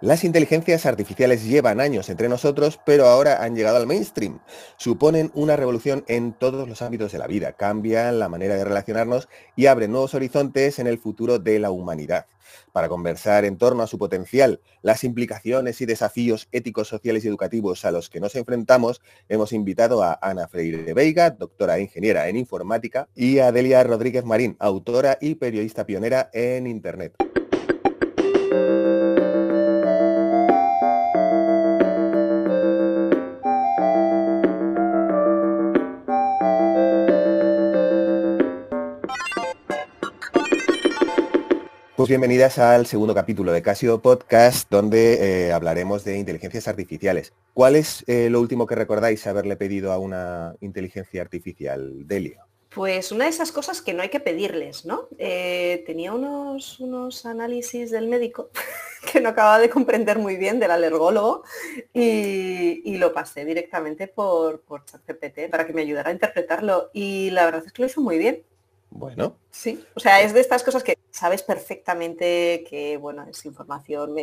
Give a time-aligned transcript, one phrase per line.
[0.00, 4.38] Las inteligencias artificiales llevan años entre nosotros, pero ahora han llegado al mainstream.
[4.76, 9.28] Suponen una revolución en todos los ámbitos de la vida, cambian la manera de relacionarnos
[9.56, 12.26] y abren nuevos horizontes en el futuro de la humanidad.
[12.70, 17.84] Para conversar en torno a su potencial, las implicaciones y desafíos éticos, sociales y educativos
[17.84, 22.36] a los que nos enfrentamos, hemos invitado a Ana Freire Veiga, doctora e ingeniera en
[22.36, 27.16] informática, y a Delia Rodríguez Marín, autora y periodista pionera en Internet.
[41.98, 47.32] Pues bienvenidas al segundo capítulo de Casio Podcast, donde eh, hablaremos de inteligencias artificiales.
[47.54, 52.46] ¿Cuál es eh, lo último que recordáis haberle pedido a una inteligencia artificial, Delia?
[52.72, 55.08] Pues una de esas cosas que no hay que pedirles, ¿no?
[55.18, 58.50] Eh, tenía unos, unos análisis del médico
[59.12, 61.42] que no acababa de comprender muy bien del alergólogo
[61.92, 67.44] y, lo pasé directamente por, por ChatGPT para que me ayudara a interpretarlo y la
[67.44, 68.44] verdad es que lo hizo muy bien.
[68.90, 69.36] Bueno.
[69.50, 74.14] Sí, o sea, es de estas cosas que sabes perfectamente que, bueno, es información.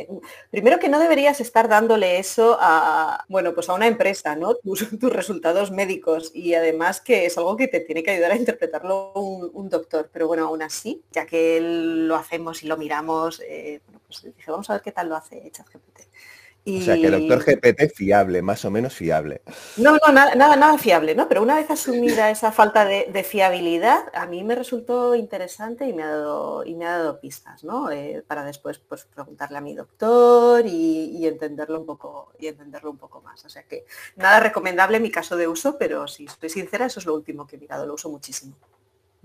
[0.49, 4.55] Primero que no deberías estar dándole eso a, bueno, pues a una empresa, ¿no?
[4.55, 9.13] Tus, resultados médicos y además que es algo que te tiene que ayudar a interpretarlo
[9.13, 10.09] un, doctor.
[10.11, 14.51] Pero bueno, aún así, ya que lo hacemos y lo miramos, eh, bueno, pues dije,
[14.51, 15.99] vamos a ver qué tal lo hace ChatGPT.
[16.67, 19.41] O sea, que doctor GPT fiable, más o menos fiable.
[19.77, 21.27] No, no, nada, nada, fiable, ¿no?
[21.27, 26.01] Pero una vez asumida esa falta de, fiabilidad, a mí me resultó interesante y me
[26.01, 27.91] ha dado, y me ha dado pistas, ¿no?
[27.91, 32.97] Eh, para después pues, preguntarle a mi doctor y, entenderlo un poco, y entenderlo un
[32.97, 33.45] poco más.
[33.45, 36.99] O sea que nada recomendable en mi caso de uso, pero si estoy sincera, eso
[36.99, 38.55] es lo último que he mirado, lo uso muchísimo.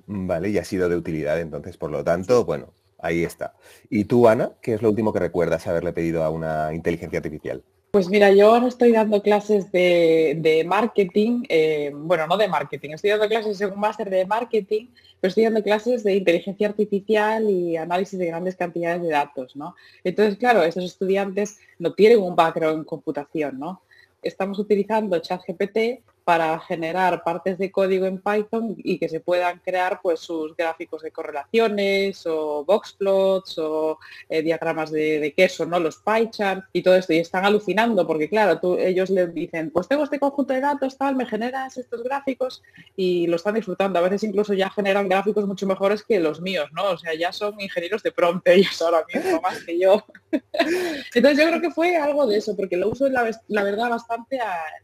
[0.07, 3.55] Vale, y ha sido de utilidad entonces, por lo tanto, bueno, Ahí está.
[3.89, 7.63] ¿Y tú, Ana, qué es lo último que recuerdas haberle pedido a una inteligencia artificial?
[7.91, 13.11] Pues mira, yo ahora estoy dando clases de, marketing, eh, bueno, no de marketing, estoy
[13.11, 14.87] dando clases de un máster de marketing,
[15.21, 19.75] pero estoy dando clases de inteligencia artificial y análisis de grandes cantidades de datos, ¿no?
[20.05, 23.83] Entonces, claro, esos estudiantes no tienen un background en computación, ¿no?
[24.23, 30.01] Estamos utilizando ChatGPT para generar partes de código en Python y que se puedan crear
[30.03, 33.99] pues sus gráficos de correlaciones o boxplots o
[34.29, 35.79] eh, diagramas de, queso, ¿no?
[35.79, 37.13] Los pie charts y todo esto.
[37.13, 40.97] Y están alucinando porque claro, tú, ellos les dicen, pues tengo este conjunto de datos,
[40.97, 42.63] tal, me generas estos gráficos
[42.97, 43.99] y lo están disfrutando.
[43.99, 46.91] A veces incluso ya generan gráficos mucho mejores que los míos, ¿no?
[46.91, 50.05] O sea, ya son ingenieros de prompt ellos ahora mismo, más que yo.
[51.15, 54.39] Entonces yo creo que fue algo de eso, porque lo uso la, la verdad bastante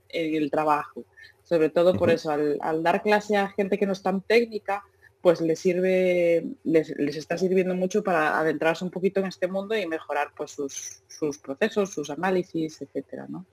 [0.09, 1.05] en el trabajo
[1.47, 4.83] sobre todo por eso, al, dar clase a gente que no es tan técnica,
[5.21, 9.87] pues les sirve, les, está sirviendo mucho para adentrarse un poquito en este mundo y
[9.87, 13.47] mejorar pues sus, sus procesos, sus análisis, etcétera, ¿no?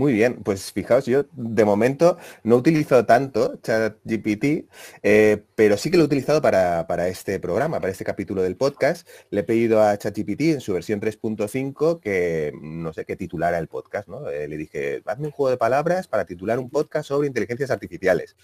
[0.00, 4.66] Muy bien, pues fijaos, yo de momento no utilizo tanto ChatGPT,
[5.02, 9.06] eh, pero sí que lo he utilizado para, este programa, para este capítulo del podcast.
[9.28, 13.68] Le he pedido a ChatGPT en su versión 3.5 que, no sé, que titulara el
[13.68, 14.26] podcast, ¿no?
[14.30, 18.36] Eh, le dije, hazme un juego de palabras para titular un podcast sobre inteligencias artificiales.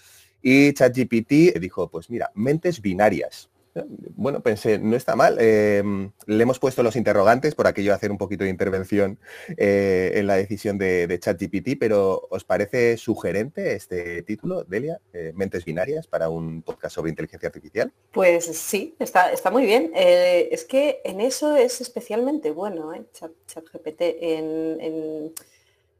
[0.43, 3.49] Y ChatGPT dijo, pues mira, mentes binarias.
[3.87, 5.37] Bueno, pensé, no está mal.
[5.39, 9.19] Em, le hemos puesto los interrogantes por aquello hacer un poquito de intervención
[9.57, 14.99] eh, en la decisión de, ChatGPT, pero ¿os parece sugerente este título, Delia?
[15.13, 17.91] Eh, Mentes binarias para un podcast sobre inteligencia artificial.
[18.11, 19.91] Pues sí, está, está muy bien.
[19.95, 22.93] Eh, es que en eso es especialmente bueno,
[23.47, 25.33] ChatGPT, en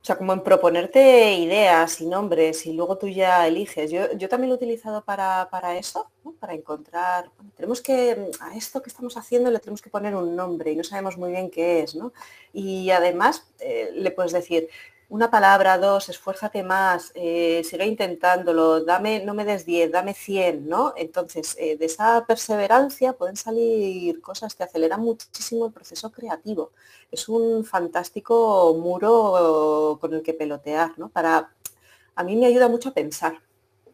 [0.02, 3.92] o sea, como en proponerte ideas y nombres y luego tú ya eliges.
[3.92, 6.10] Yo, también lo he utilizado para, eso,
[6.40, 10.72] para encontrar, tenemos que, a esto que estamos haciendo le tenemos que poner un nombre
[10.72, 12.14] y no sabemos muy bien qué es, ¿no?
[12.54, 14.70] Y además eh, le puedes decir,
[15.10, 20.68] una palabra, dos, esfuérzate más, eh, sigue intentándolo, dame, no me des 10, dame 100,
[20.68, 20.94] ¿no?
[20.98, 26.72] Entonces, eh, de esa perseverancia pueden salir cosas que aceleran muchísimo el proceso creativo.
[27.10, 31.08] Es un fantástico muro con el que pelotear, ¿no?
[31.10, 31.52] Para,
[32.16, 33.40] a mí me ayuda mucho a pensar,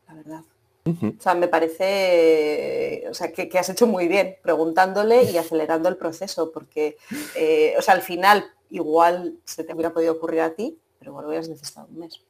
[0.07, 0.41] la verdad.
[0.85, 5.95] O sea, me parece o sea, que, has hecho muy bien preguntándole y acelerando el
[5.95, 6.97] proceso, porque,
[7.35, 11.25] eh, o sea, al final igual se te hubiera podido ocurrir a ti, pero igual
[11.25, 12.21] hubieras necesitado un mes.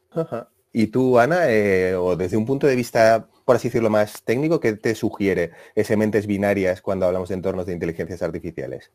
[0.72, 4.58] Y tú, Ana, eh, o desde un punto de vista, por así decirlo, más técnico,
[4.58, 8.90] ¿qué te sugiere ese mentes binarias cuando hablamos de entornos de inteligencias artificiales?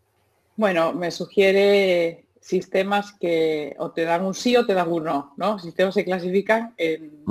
[0.57, 5.33] Bueno, me sugiere sistemas que o te dan un sí o te dan un no,
[5.37, 5.57] ¿no?
[5.57, 7.23] Sistemas se clasifican en,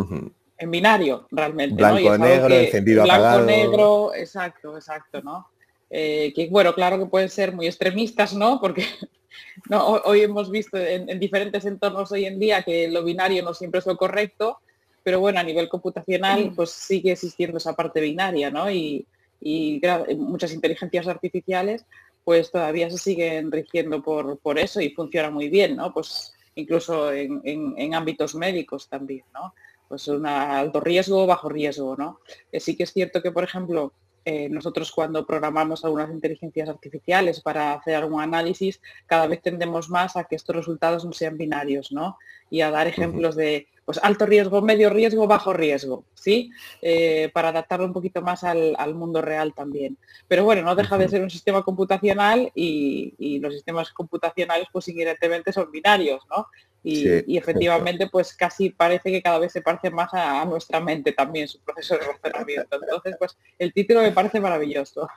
[0.70, 1.74] binario, realmente.
[1.74, 3.44] Blanco, negro, encendido, blanco, apagado.
[3.44, 5.46] negro, exacto, exacto, ¿no?
[5.90, 8.60] Eh, que bueno, claro que pueden ser muy extremistas, ¿no?
[8.60, 8.84] Porque
[9.70, 13.80] no, hoy hemos visto en, diferentes entornos hoy en día que lo binario no siempre
[13.80, 14.58] es lo correcto,
[15.02, 18.70] pero bueno, a nivel computacional pues sigue existiendo esa parte binaria, ¿no?
[18.70, 19.06] Y,
[19.40, 19.80] y
[20.16, 21.84] muchas inteligencias artificiales
[22.28, 25.94] pues todavía se siguen rigiendo por, por eso y funciona muy bien, ¿no?
[25.94, 29.54] Pues incluso en, en, ámbitos médicos también, ¿no?
[29.88, 32.20] Pues un alto riesgo, bajo riesgo, ¿no?
[32.52, 33.94] Eh, sí que es cierto que, por ejemplo,
[34.30, 40.18] eh, nosotros cuando programamos algunas inteligencias artificiales para hacer algún análisis, cada vez tendemos más
[40.18, 42.18] a que estos resultados no sean binarios, ¿no?
[42.50, 46.50] Y a dar ejemplos de pues, alto riesgo, medio riesgo, bajo riesgo, ¿sí?
[46.82, 49.96] Eh, para adaptarlo un poquito más al, mundo real también.
[50.28, 55.54] Pero bueno, no deja de ser un sistema computacional y, los sistemas computacionales pues inherentemente
[55.54, 56.48] son binarios, ¿no?
[56.82, 61.48] Y, efectivamente, pues casi parece que cada vez se parece más a, nuestra mente también,
[61.48, 62.78] su proceso de razonamiento.
[62.80, 65.08] Entonces, pues el título me parece maravilloso.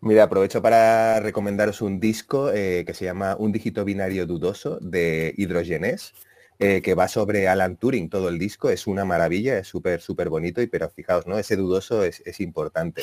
[0.00, 5.34] Mira, aprovecho para recomendaros un disco eh, que se llama Un dígito binario dudoso de
[5.36, 6.14] Hidrogenes,
[6.60, 10.28] eh, que va sobre Alan Turing, todo el disco, es una maravilla, es súper, súper
[10.28, 11.36] bonito, y pero fijaos, ¿no?
[11.36, 13.02] Ese dudoso es, es importante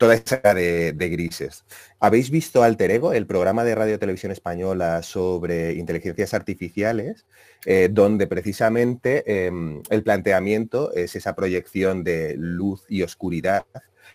[0.00, 1.66] toda esa de, de, grises.
[1.98, 7.26] ¿Habéis visto Alter Ego, el programa de Radio Televisión Española sobre inteligencias artificiales,
[7.66, 13.66] eh, donde precisamente em, el planteamiento es esa proyección de luz y oscuridad,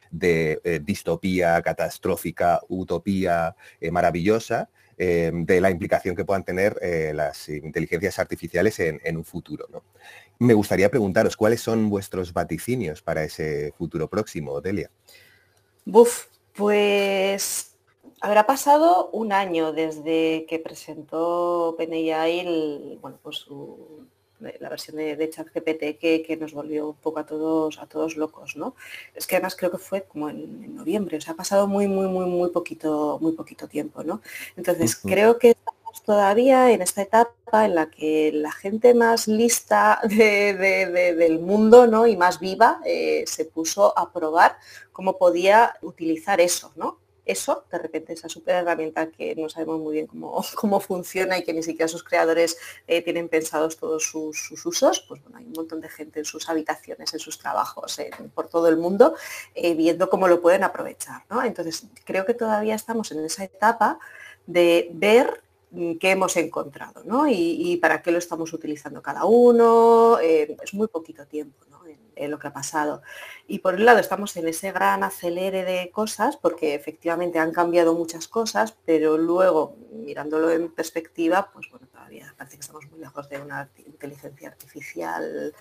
[0.09, 6.79] de eh, distopía catastrófica, utopía eh, maravillosa, em, de la implicación que puedan tener
[7.13, 9.67] las inteligencias artificiales en, en un futuro.
[9.71, 9.83] ¿no?
[10.39, 14.89] Me gustaría preguntaros cuáles son vuestros vaticinios para ese futuro próximo, Delia.
[15.85, 17.75] Buf, pues
[18.19, 23.45] habrá pasado un año desde que presentó PNI bueno, pues
[24.59, 28.75] la versión de, ChatGPT que, nos volvió un poco a todos, a todos locos, ¿no?
[29.13, 32.07] Es que además creo que fue como en, noviembre, o sea, ha pasado muy, muy,
[32.07, 34.21] muy, muy poquito, muy poquito tiempo, ¿no?
[34.57, 35.55] Entonces, creo que
[36.03, 42.07] todavía en esta etapa en la que la gente más lista del mundo ¿no?
[42.07, 44.57] y más viva eh, se puso a probar
[44.91, 46.99] cómo podía utilizar eso, ¿no?
[47.25, 51.43] Eso, de repente, esa super herramienta que no sabemos muy bien cómo, cómo funciona y
[51.43, 52.57] que ni siquiera sus creadores
[52.87, 56.47] eh, tienen pensados todos sus, usos, pues bueno, hay un montón de gente en sus
[56.49, 57.99] habitaciones, en sus trabajos,
[58.35, 59.15] por todo el mundo,
[59.55, 61.23] eh, viendo cómo lo pueden aprovechar.
[61.29, 61.43] ¿no?
[61.43, 63.97] Entonces, creo que todavía estamos en esa etapa
[64.45, 65.41] de ver
[65.99, 67.27] qué hemos encontrado ¿no?
[67.27, 70.19] y, para qué lo estamos utilizando cada uno.
[70.21, 71.81] Eh, es muy poquito tiempo ¿no?
[72.15, 73.01] en, lo que ha pasado.
[73.47, 77.93] Y por un lado estamos en ese gran acelere de cosas porque efectivamente han cambiado
[77.93, 83.29] muchas cosas, pero luego mirándolo en perspectiva, pues bueno, todavía parece que estamos muy lejos
[83.29, 85.53] de una inteligencia artificial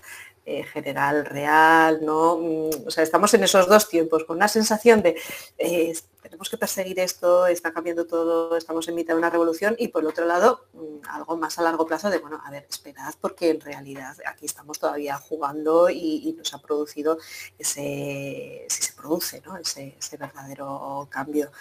[0.47, 2.37] eh, general, real, ¿no?
[2.37, 5.17] Mm, o sea, estamos en esos dos tiempos, con una sensación de
[5.57, 9.87] eh, tenemos que perseguir esto, está cambiando todo, estamos en mitad de una revolución y
[9.87, 13.49] por otro lado, mm, algo más a largo plazo de, bueno, a ver, esperad porque
[13.49, 17.17] en realidad aquí estamos todavía jugando y, nos ha producido
[17.57, 19.57] ese, si se produce, ¿no?
[19.57, 21.51] ese, verdadero cambio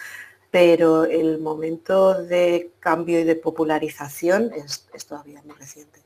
[0.50, 6.03] pero el momento de cambio y de popularización es todavía muy reciente.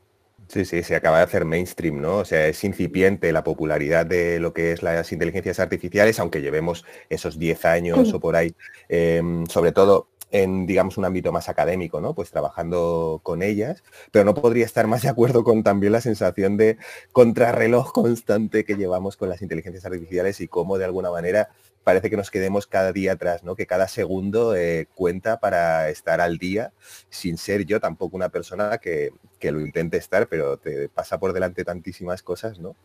[0.49, 2.17] Sí, sí, se acaba de hacer mainstream, ¿no?
[2.17, 6.85] O sea, es incipiente la popularidad de lo que es las inteligencias artificiales, aunque llevemos
[7.07, 8.55] esos 10 años o por ahí,
[8.87, 12.13] em, sobre todo en, digamos, un ámbito más académico, ¿no?
[12.13, 16.57] Pues trabajando con ellas, pero no podría estar más de acuerdo con también la sensación
[16.57, 16.77] de
[17.11, 21.49] contrarreloj constante que llevamos con las inteligencias artificiales y cómo de alguna manera
[21.83, 23.55] parece que nos quedemos cada día atrás, ¿no?
[23.55, 26.71] Que cada segundo eh, cuenta para estar al día,
[27.09, 29.11] sin ser yo tampoco una persona que,
[29.41, 32.75] lo intente estar, pero te pasa por delante tantísimas cosas, ¿no?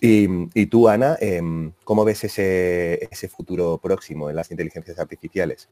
[0.00, 5.68] Y, tú, Ana, em, ¿cómo ves ese, ese, futuro próximo en las inteligencias artificiales?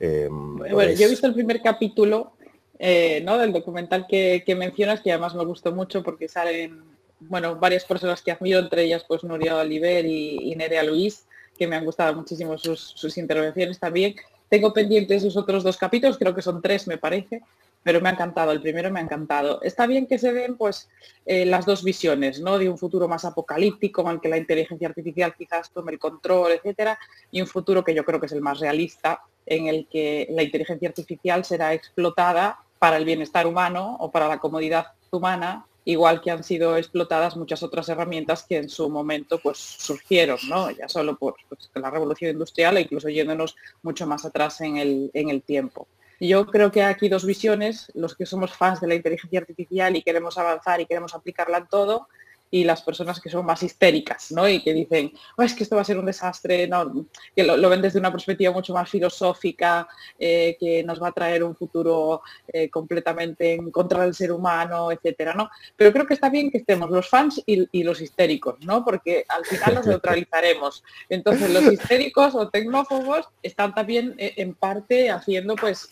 [0.00, 2.32] Em, bueno, yo he pues visto el primer capítulo
[2.78, 3.38] eh, ¿no?
[3.38, 6.82] del documental que, mencionas, que además me gustó mucho porque salen
[7.20, 11.66] bueno, varias personas que admiro, entre ellas pues Nuria Oliver y, y Nerea Luis, que
[11.66, 14.16] me han gustado muchísimo sus, intervenciones también.
[14.48, 17.42] Tengo pendientes sus otros dos capítulos, creo que son tres me parece,
[17.84, 19.62] pero me ha encantado, el primero me ha encantado.
[19.62, 20.88] Está bien que se den pues
[21.26, 22.58] eh, las dos visiones, ¿no?
[22.58, 26.52] De un futuro más apocalíptico, en el que la inteligencia artificial quizás tome el control,
[26.52, 26.98] etcétera,
[27.30, 30.42] y un futuro que yo creo que es el más realista, en el que la
[30.42, 36.30] inteligencia artificial será explotada para el bienestar humano o para la comodidad humana igual que
[36.30, 40.70] han sido explotadas muchas otras herramientas que en su momento pues surgieron, ¿no?
[40.70, 45.10] ya solo por pues, la revolución industrial e incluso yéndonos mucho más atrás en el,
[45.12, 45.86] en el tiempo.
[46.20, 49.96] Yo creo que hay aquí dos visiones, los que somos fans de la inteligencia artificial
[49.96, 52.08] y queremos avanzar y queremos aplicarla en todo,
[52.54, 54.48] y las personas que son más histéricas, ¿no?
[54.48, 57.68] Y que dicen, oh, es que esto va a ser un desastre, no, que lo,
[57.68, 62.22] ven desde una perspectiva mucho más filosófica, eh, que nos va a traer un futuro
[62.46, 65.50] eh, completamente en contra del ser humano, etcétera, ¿no?
[65.74, 68.84] Pero creo que está bien que estemos los fans y, los histéricos, ¿no?
[68.84, 70.84] Porque al final nos neutralizaremos.
[71.08, 75.90] Entonces los histéricos o tecnófobos están también eh, en parte haciendo pues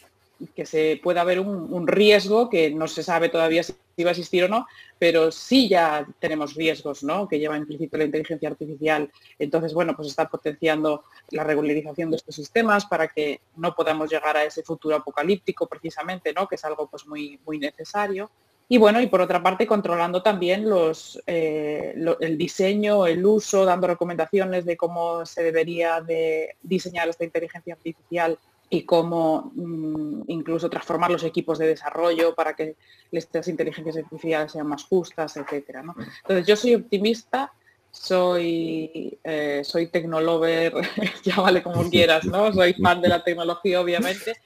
[0.54, 4.44] que se pueda haber un, riesgo que no se sabe todavía si, va a existir
[4.44, 4.66] o no,
[4.98, 7.28] pero sí ya tenemos riesgos ¿no?
[7.28, 9.10] que lleva implícito la inteligencia artificial.
[9.38, 14.36] Entonces, bueno, pues está potenciando la regularización de estos sistemas para que no podamos llegar
[14.36, 16.48] a ese futuro apocalíptico precisamente, ¿no?
[16.48, 18.30] que es algo pues muy, muy necesario.
[18.68, 23.86] Y bueno, y por otra parte, controlando también los, eh, el diseño, el uso, dando
[23.86, 28.38] recomendaciones de cómo se debería de diseñar esta inteligencia artificial
[28.74, 32.76] y cómo mm, incluso transformar los equipos de desarrollo para que
[33.10, 35.84] estas inteligencias artificiales sean más justas, etcétera.
[36.22, 37.52] Entonces yo soy optimista,
[37.90, 40.72] soy, eh, soy tecnolover,
[41.22, 42.50] llámale como quieras, ¿no?
[42.50, 44.36] Soy fan de la tecnología, obviamente,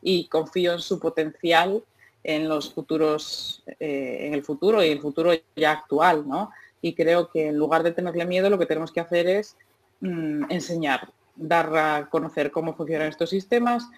[0.00, 1.84] y confío en su potencial
[2.22, 6.52] en los futuros, eh, en el futuro y el futuro ya actual, ¿no?
[6.80, 9.58] Y creo que en lugar de tenerle miedo, lo que tenemos que hacer es
[10.00, 13.88] mm, enseñar, dar a conocer cómo funcionan estos sistemas,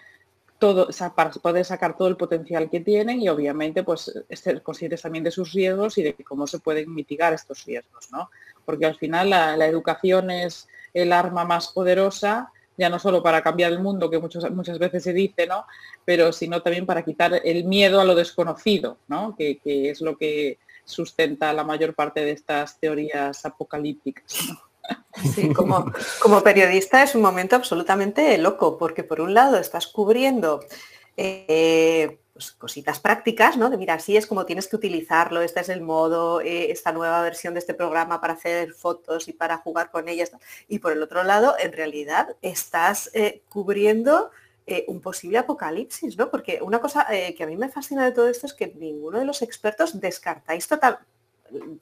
[0.59, 5.25] todo, para poder sacar todo el potencial que tienen y obviamente pues ser conscientes también
[5.25, 8.31] de sus riesgos y de cómo se pueden mitigar estos riesgos, ¿no?
[8.65, 13.73] Porque al final la, educación es el arma más poderosa, ya no solo para cambiar
[13.73, 15.67] el mundo, que muchas, muchas veces se dice, ¿no?
[16.05, 19.35] Pero sino también para quitar el miedo a lo desconocido, ¿no?
[19.37, 24.39] Que, es lo que sustenta la mayor parte de estas teorías apocalípticas.
[25.35, 25.93] Sí, como,
[26.45, 30.61] periodista es un momento absolutamente loco, porque por un lado estás cubriendo
[31.17, 33.71] eh, pues, cositas prácticas, ¿no?
[33.71, 37.23] De mira, así es como tienes que utilizarlo, este es el modo, eh, esta nueva
[37.23, 40.33] versión de este programa para hacer fotos y para jugar con ellas.
[40.69, 44.31] Y por el otro lado, en realidad, estás eh, cubriendo
[44.89, 46.29] un posible apocalipsis, ¿no?
[46.29, 49.25] Porque una cosa que a mí me fascina de todo esto es que ninguno de
[49.25, 50.99] los expertos descartáis total,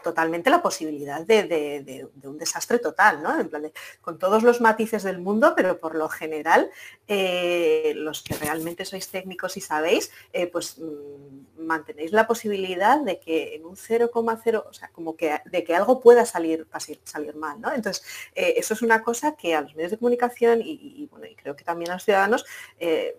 [0.03, 3.39] totalmente la posibilidad de, un desastre total, ¿no?
[3.41, 3.65] En plan
[4.01, 6.71] con todos los matices del mundo, pero por lo general,
[7.09, 13.21] eh, los que realmente sois técnicos y sabéis, eh, pues mm, mantenéis la posibilidad de
[13.21, 16.67] que en un 0,0, o sea, como que de que algo pueda salir,
[17.05, 17.59] salir mal.
[17.75, 18.05] Entonces,
[18.35, 21.57] eh, eso es una cosa que a los medios de comunicación y, bueno, y creo
[21.57, 22.45] que también a los ciudadanos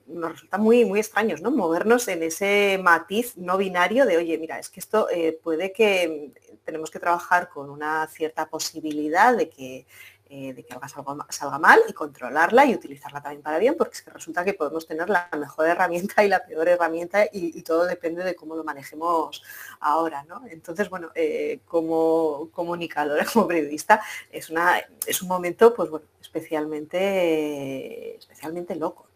[0.07, 1.51] nos resulta muy, muy extraños, ¿no?
[1.51, 5.07] Movernos en ese matiz no binario de, oye, mira, es que esto
[5.43, 6.31] puede que
[6.65, 9.85] tenemos que trabajar con una cierta posibilidad de que,
[10.29, 10.87] eh, de que algo
[11.29, 14.87] salga, mal y controlarla y utilizarla también para bien, porque es que resulta que podemos
[14.87, 19.43] tener la mejor herramienta y la peor herramienta y, todo depende de cómo lo manejemos
[19.79, 20.23] ahora.
[20.23, 20.41] ¿no?
[20.49, 28.17] Entonces, bueno, eh, como comunicadora, como periodista, es, una, es un momento pues, bueno, especialmente,
[28.17, 29.07] especialmente loco.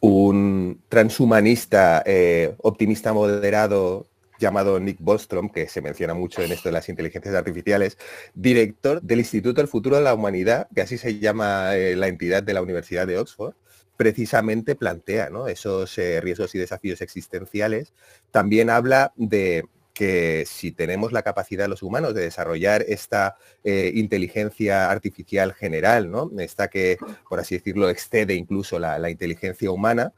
[0.00, 4.06] Un transhumanista eh, optimista moderado
[4.38, 7.98] llamado Nick Bostrom, que se menciona mucho en esto de las inteligencias artificiales,
[8.34, 12.42] director del Instituto del Futuro de la Humanidad, que así se llama eh, la entidad
[12.42, 13.54] de la Universidad de Oxford,
[13.96, 17.92] precisamente plantea esos eh, riesgos y desafíos existenciales.
[18.32, 24.90] También habla de que si tenemos la capacidad los humanos de desarrollar esta eh, inteligencia
[24.90, 26.32] artificial general, ¿no?
[26.40, 26.98] esta que,
[27.28, 30.12] por así decirlo, excede incluso la, inteligencia humana,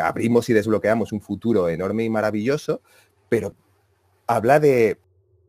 [0.00, 2.80] abrimos y desbloqueamos un futuro enorme y maravilloso,
[3.28, 3.54] pero
[4.26, 4.98] habla de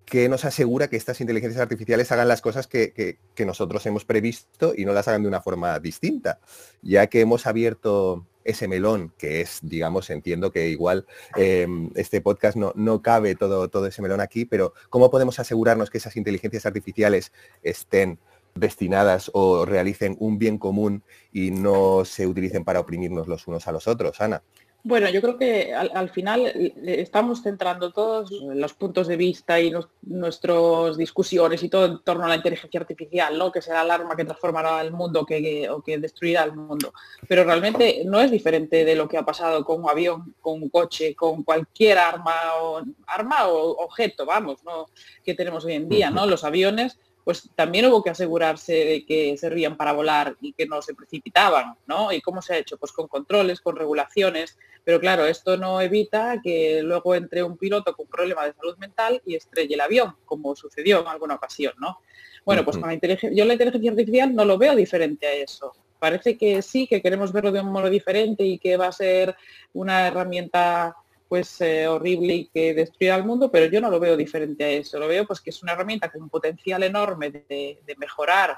[0.08, 4.86] que nos asegura que estas inteligencias artificiales hagan las cosas que, nosotros hemos previsto y
[4.86, 6.40] no las hagan de una forma distinta,
[6.82, 11.06] ya que hemos abierto ese melón, que es, digamos, entiendo que igual
[11.36, 15.90] em, este podcast no, no cabe todo, todo ese melón aquí, pero ¿cómo podemos asegurarnos
[15.90, 18.18] que esas inteligencias artificiales estén
[18.56, 21.04] destinadas o realicen un bien común
[21.34, 24.42] y no se utilicen para oprimirnos los unos a los otros, Ana?
[24.88, 29.74] Bueno, yo creo que al, final eh, estamos centrando todos los puntos de vista y
[30.04, 33.52] nuestras discusiones y todo en torno a la inteligencia artificial, ¿no?
[33.52, 36.94] que será el arma que transformará el mundo que, o que destruirá el mundo.
[37.28, 40.70] Pero realmente no es diferente de lo que ha pasado con un avión, con un
[40.70, 44.86] coche, con cualquier arma o, arma o objeto, vamos, ¿no?
[45.22, 46.12] que tenemos hoy en día.
[46.12, 46.26] ¿no?
[46.26, 50.82] Los aviones pues también hubo que asegurarse de que servían para volar y que no
[50.82, 52.14] se precipitaban, ¿no?
[52.14, 52.78] ¿Y cómo se ha hecho?
[52.78, 57.94] Pues con controles, con regulaciones, pero claro, esto no evita que luego entre un piloto
[57.98, 62.00] con problema de salud mental y estrelle el avión, como sucedió en alguna ocasión, ¿no?
[62.46, 65.74] Bueno, pues con la yo la inteligencia artificial no lo veo diferente a eso.
[66.00, 69.36] Parece que sí, que queremos verlo de un modo diferente y que va a ser
[69.74, 70.96] una herramienta
[71.28, 75.00] pues horrible y que destruya al mundo, pero yo no lo veo diferente a eso.
[75.00, 78.58] Lo veo pues que es una herramienta con un potencial enorme de, mejorar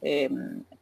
[0.00, 0.30] eh,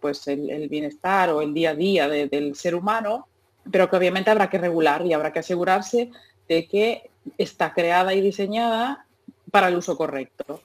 [0.00, 3.26] pues el, bienestar o el día a día del ser humano,
[3.70, 6.10] pero que obviamente habrá que regular y habrá que asegurarse
[6.48, 9.06] de que está creada y diseñada
[9.50, 10.60] para el uso correcto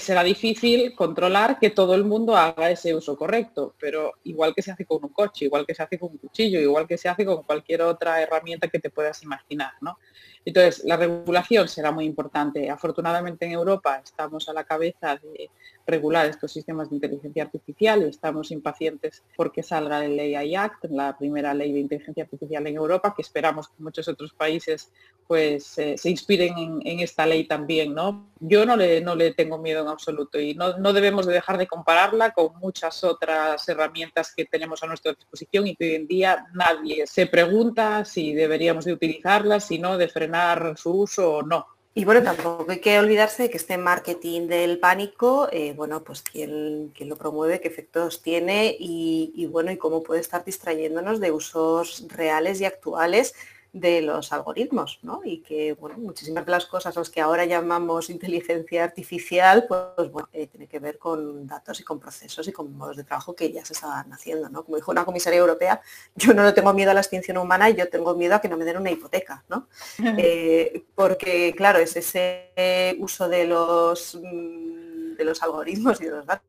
[0.00, 4.70] será difícil controlar que todo el mundo haga ese uso correcto, pero igual que se
[4.70, 7.24] hace con un coche, igual que se hace con un cuchillo, igual que se hace
[7.24, 9.98] con cualquier otra herramienta que te puedas imaginar, ¿no?
[10.44, 12.70] Entonces, la regulación será muy importante.
[12.70, 15.50] Afortunadamente en Europa estamos a la cabeza de
[15.88, 21.54] regular estos sistemas de inteligencia artificial estamos impacientes porque salga el AI Act, la primera
[21.54, 24.92] ley de inteligencia artificial en Europa, que esperamos que muchos otros países
[25.26, 28.30] pues eh, se inspiren en, esta ley también, ¿no?
[28.40, 31.58] Yo no le, no le tengo miedo en absoluto y no, no debemos de dejar
[31.58, 36.06] de compararla con muchas otras herramientas que tenemos a nuestra disposición y que hoy en
[36.06, 41.42] día nadie se pregunta si deberíamos de utilizarlas, si no, de frenar su uso o
[41.42, 41.77] no.
[41.98, 46.22] Y bueno, tampoco hay que olvidarse de que este marketing del pánico, eh, bueno, pues
[46.22, 52.04] quién, lo promueve, qué efectos tiene y, bueno, y cómo puede estar distrayéndonos de usos
[52.06, 53.34] reales y actuales
[53.72, 55.20] de los algoritmos, ¿no?
[55.24, 60.28] Y que, bueno, muchísimas de las cosas las que ahora llamamos inteligencia artificial, pues, bueno,
[60.32, 63.52] eh, tiene que ver con datos y con procesos y con modos de trabajo que
[63.52, 64.64] ya se estaban haciendo, ¿no?
[64.64, 65.80] Como dijo una comisaria europea,
[66.14, 68.56] yo no le tengo miedo a la extinción humana, yo tengo miedo a que no
[68.56, 69.68] me den una hipoteca, ¿no?
[70.16, 76.26] Eh, porque, claro, es ese uso de los, mm, de los algoritmos y de los
[76.26, 76.44] datos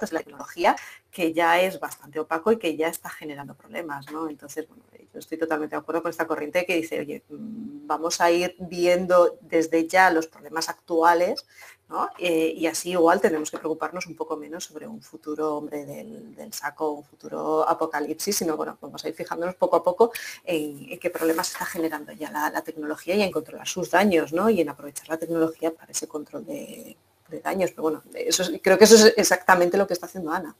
[0.00, 0.76] de la tecnología
[1.10, 4.28] que ya es bastante opaco y que ya está generando problemas, ¿no?
[4.28, 4.82] Entonces, bueno,
[5.18, 9.38] estoy totalmente de acuerdo con esta corriente que dice, oye, mm, vamos a ir viendo
[9.40, 11.46] desde ya los problemas actuales,
[11.88, 12.10] ¿no?
[12.18, 16.52] Eh, y así igual tenemos que preocuparnos un poco menos sobre un futuro hombre del,
[16.52, 20.12] saco, un futuro apocalipsis, sino bueno, vamos a ir fijándonos poco a poco
[20.44, 24.50] en, qué problemas está generando ya la, tecnología y en controlar sus daños, ¿no?
[24.50, 26.96] Y en aprovechar la tecnología para ese control de,
[27.28, 27.70] de daños.
[27.70, 30.56] Pero bueno, eso creo que eso es exactamente lo que está haciendo Ana.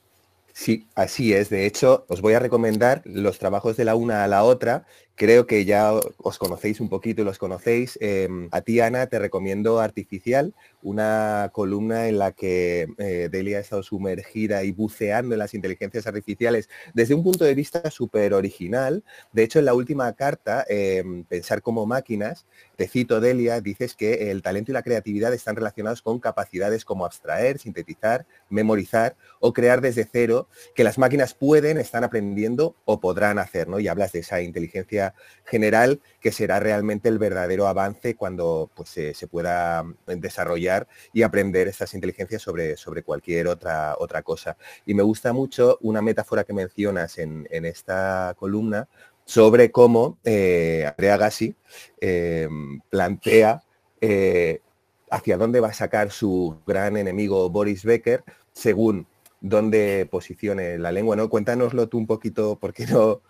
[0.59, 1.49] Sí, así es.
[1.49, 4.87] De hecho, os voy a recomendar los trabajos de la una a la otra.
[5.19, 7.97] Creo que ya os conocéis un poquito y los conocéis.
[8.01, 13.61] Em, a ti, Ana, te recomiendo Artificial, una columna en la que eh, Delia ha
[13.61, 19.03] estado sumergida y buceando en las inteligencias artificiales desde un punto de vista súper original.
[19.33, 24.29] De hecho, en la última carta, em, Pensar como máquinas, te cito, Delia, dices que
[24.29, 29.81] el talento y la creatividad están relacionados con capacidades como abstraer, sintetizar, memorizar o crear
[29.81, 33.79] desde cero, que las máquinas pueden, están aprendiendo o podrán hacer, ¿no?
[33.79, 35.06] Y hablas de esa inteligencia
[35.45, 41.93] general que será realmente el verdadero avance cuando pues, se pueda desarrollar y aprender estas
[41.93, 44.57] inteligencias sobre, sobre cualquier otra, otra cosa.
[44.85, 48.87] Y me gusta mucho una metáfora que mencionas en, esta columna
[49.25, 51.55] sobre cómo eh, Andrea Gassi
[51.99, 52.47] eh,
[52.89, 53.63] plantea
[53.99, 54.61] eh,
[55.09, 59.07] hacia dónde va a sacar su gran enemigo Boris Becker según
[59.41, 61.29] dónde posicione la lengua, ¿no?
[61.29, 63.21] Cuéntanoslo tú un poquito, porque no,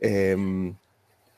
[0.00, 0.74] em,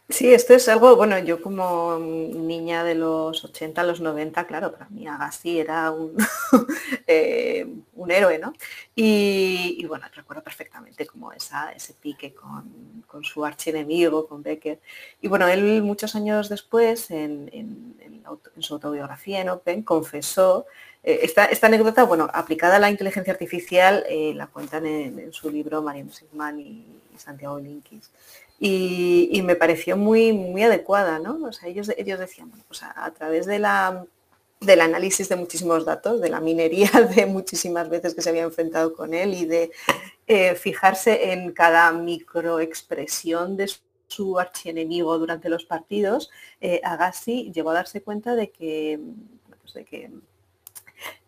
[0.08, 4.70] Sí, esto es algo, bueno, yo como niña de los 80 a los 90, claro,
[4.70, 6.16] para mí Agassi era un,
[7.08, 8.52] eh, un héroe, ¿no?
[8.94, 14.78] Y, bueno, recuerdo perfectamente como esa, ese pique con, su archienemigo, con Becker.
[15.22, 17.50] Y bueno, él muchos años después, en,
[18.60, 20.66] su autobiografía en Open, confesó
[21.02, 25.82] eh, esta, anécdota, bueno, aplicada a la inteligencia artificial, eh, la cuentan en, su libro
[25.82, 28.10] Mariano Sigman y, Santiago Linkis.
[28.58, 31.44] Y, me pareció muy, muy adecuada, ¿no?
[31.46, 34.06] O sea, ellos, ellos decían, bueno, pues a, través de la,
[34.60, 38.94] del análisis de muchísimos datos, de la minería de muchísimas veces que se había enfrentado
[38.94, 39.70] con él y de
[40.26, 43.70] eh, fijarse en cada microexpresión de
[44.08, 48.98] su archienemigo durante los partidos, eh, Agassi llegó a darse cuenta de que,
[49.60, 50.10] pues de que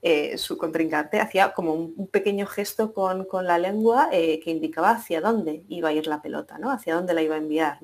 [0.00, 5.20] eh, su contrincante hacía como un, pequeño gesto con, la lengua eh, que indicaba hacia
[5.20, 6.70] dónde iba a ir la pelota, ¿no?
[6.70, 7.78] hacia dónde la iba a enviar.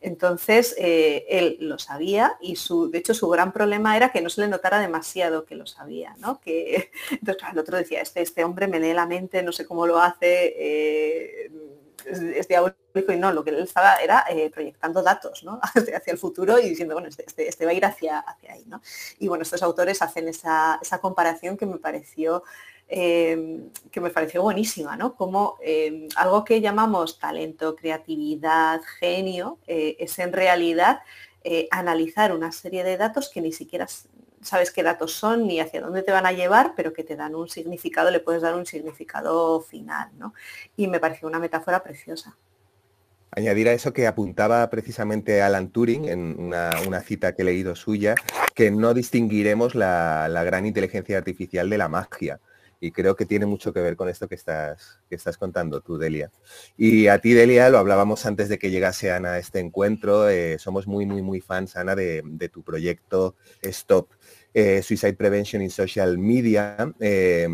[0.00, 4.28] Entonces, eh, él lo sabía y su, de hecho su gran problema era que no
[4.28, 6.14] se le notara demasiado que lo sabía.
[6.18, 6.40] ¿no?
[6.40, 9.86] Que, entonces, el otro decía, este, este hombre me lee la mente, no sé cómo
[9.86, 11.50] lo hace
[12.06, 15.60] es, diabólico y no, lo que él estaba era eh, proyectando datos ¿no?
[15.74, 18.64] hacia, el futuro y diciendo, bueno, este, este, este, va a ir hacia, hacia ahí.
[18.66, 18.80] ¿no?
[19.18, 22.44] Y bueno, estos autores hacen esa, comparación que me pareció
[22.88, 25.16] eh, que me pareció buenísima, ¿no?
[25.16, 31.00] Como eh, algo que llamamos talento, creatividad, genio, es en realidad
[31.70, 33.86] analizar una serie de datos que ni siquiera
[34.44, 37.34] sabes qué datos son ni hacia dónde te van a llevar, pero que te dan
[37.34, 40.34] un significado, le puedes dar un significado final, ¿no?
[40.76, 42.36] Y me pareció una metáfora preciosa.
[43.36, 48.14] añadir a eso que apuntaba precisamente Alan Turing en una, cita que he leído suya,
[48.54, 52.38] que no distinguiremos la, gran inteligencia artificial de la magia.
[52.84, 55.96] Y creo que tiene mucho que ver con esto que estás, que estás contando tú,
[55.96, 56.30] Delia.
[56.76, 60.28] Y a ti, Delia, lo hablábamos antes de que llegase Ana a este encuentro.
[60.28, 64.10] Eh, somos muy, muy, muy fans, Ana, de, tu proyecto Stop
[64.52, 66.92] eh, Suicide Prevention in Social Media.
[67.00, 67.48] Eh,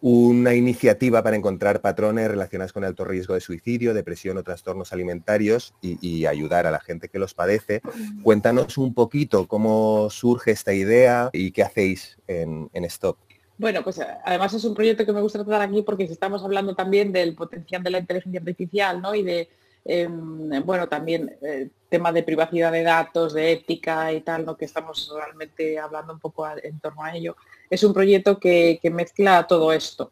[0.00, 5.74] una iniciativa para encontrar patrones relacionados con alto riesgo de suicidio, depresión o trastornos alimentarios
[5.82, 7.82] y, ayudar a la gente que los padece.
[8.22, 13.18] Cuéntanos un poquito cómo surge esta idea y qué hacéis en, Stop.
[13.60, 17.12] Bueno, pues además es un proyecto que me gusta tratar aquí porque estamos hablando también
[17.12, 19.14] del potencial de la inteligencia artificial ¿no?
[19.14, 19.50] y de,
[19.84, 24.56] em, bueno, también eh, tema de privacidad de datos, de ética y tal, ¿no?
[24.56, 27.36] que estamos realmente hablando un poco en torno a ello
[27.68, 30.10] es un proyecto que, mezcla todo esto,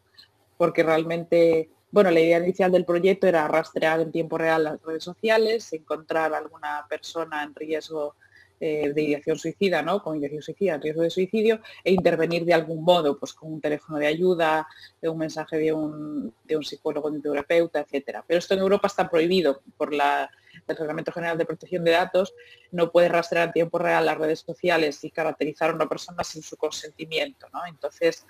[0.55, 5.03] porque realmente, bueno, la idea inicial del proyecto era rastrear en tiempo real las redes
[5.03, 8.13] sociales, encontrar alguna persona en riesgo
[8.59, 10.01] eh, de ideación suicida, ¿no?
[10.03, 13.97] Con ideación suicida, riesgo de suicidio, e intervenir de algún modo, pues con un teléfono
[13.99, 14.67] de ayuda,
[15.01, 18.23] de un mensaje de un, de un psicólogo, de un terapeuta, etcétera.
[18.27, 20.29] Pero esto en Europa está prohibido por la
[20.67, 22.33] Reglamento General de Protección de Datos
[22.71, 26.43] no puede rastrear en tiempo real las redes sociales y caracterizar a una persona sin
[26.43, 27.47] su consentimiento.
[27.67, 28.25] Entonces,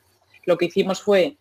[0.45, 1.37] lo que hicimos fue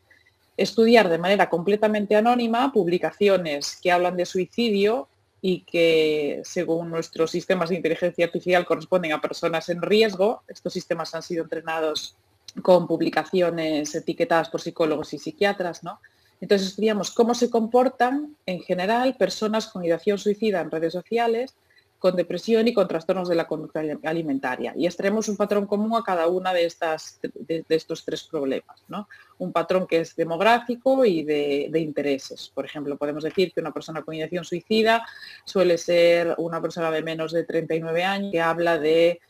[0.57, 5.09] estudiar de manera completamente anónima publicaciones que hablan de suicidio
[5.41, 10.43] y que según nuestros sistemas de inteligencia artificial corresponden a personas en riesgo.
[10.49, 12.17] Estos sistemas han sido entrenados
[12.63, 16.01] con publicaciones etiquetadas por psicólogos y psiquiatras, ¿no?
[16.41, 21.55] Entonces estudiamos cómo se comportan en general personas con ideación suicida en redes sociales,
[21.99, 24.73] con depresión y con trastornos de la conducta alimentaria.
[24.77, 28.85] Y extraemos un patrón común a cada una de, estas, de, estos tres problemas.
[28.89, 29.09] ¿no?
[29.39, 32.51] Un patrón que es demográfico y de, intereses.
[32.55, 35.05] Por ejemplo, podemos decir que una persona con ideación suicida
[35.45, 39.21] suele ser una persona de menos de 39 años que habla de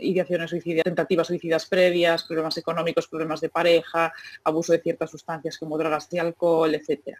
[0.00, 4.12] ideaciones suicidas, tentativas suicidas previas, problemas económicos, problemas de pareja,
[4.44, 7.16] abuso de ciertas sustancias como drogas y alcohol, etc.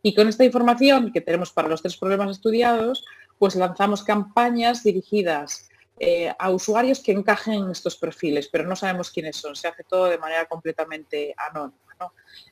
[0.00, 3.04] Y con esta información que tenemos para los tres problemas estudiados,
[3.40, 9.10] pues lanzamos campañas dirigidas eh, a usuarios que encajen en estos perfiles, pero no sabemos
[9.10, 9.56] quiénes son.
[9.56, 11.78] Se hace todo de manera completamente anónima.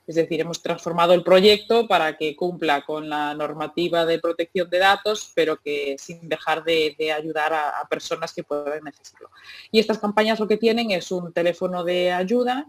[0.06, 4.78] Es decir, hemos transformado el proyecto para que cumpla con la normativa de protección de
[4.78, 9.30] datos, pero que sin dejar de, ayudar a, personas que puedan necesitarlo.
[9.70, 12.66] Y estas campañas lo que tienen es un teléfono de ayuda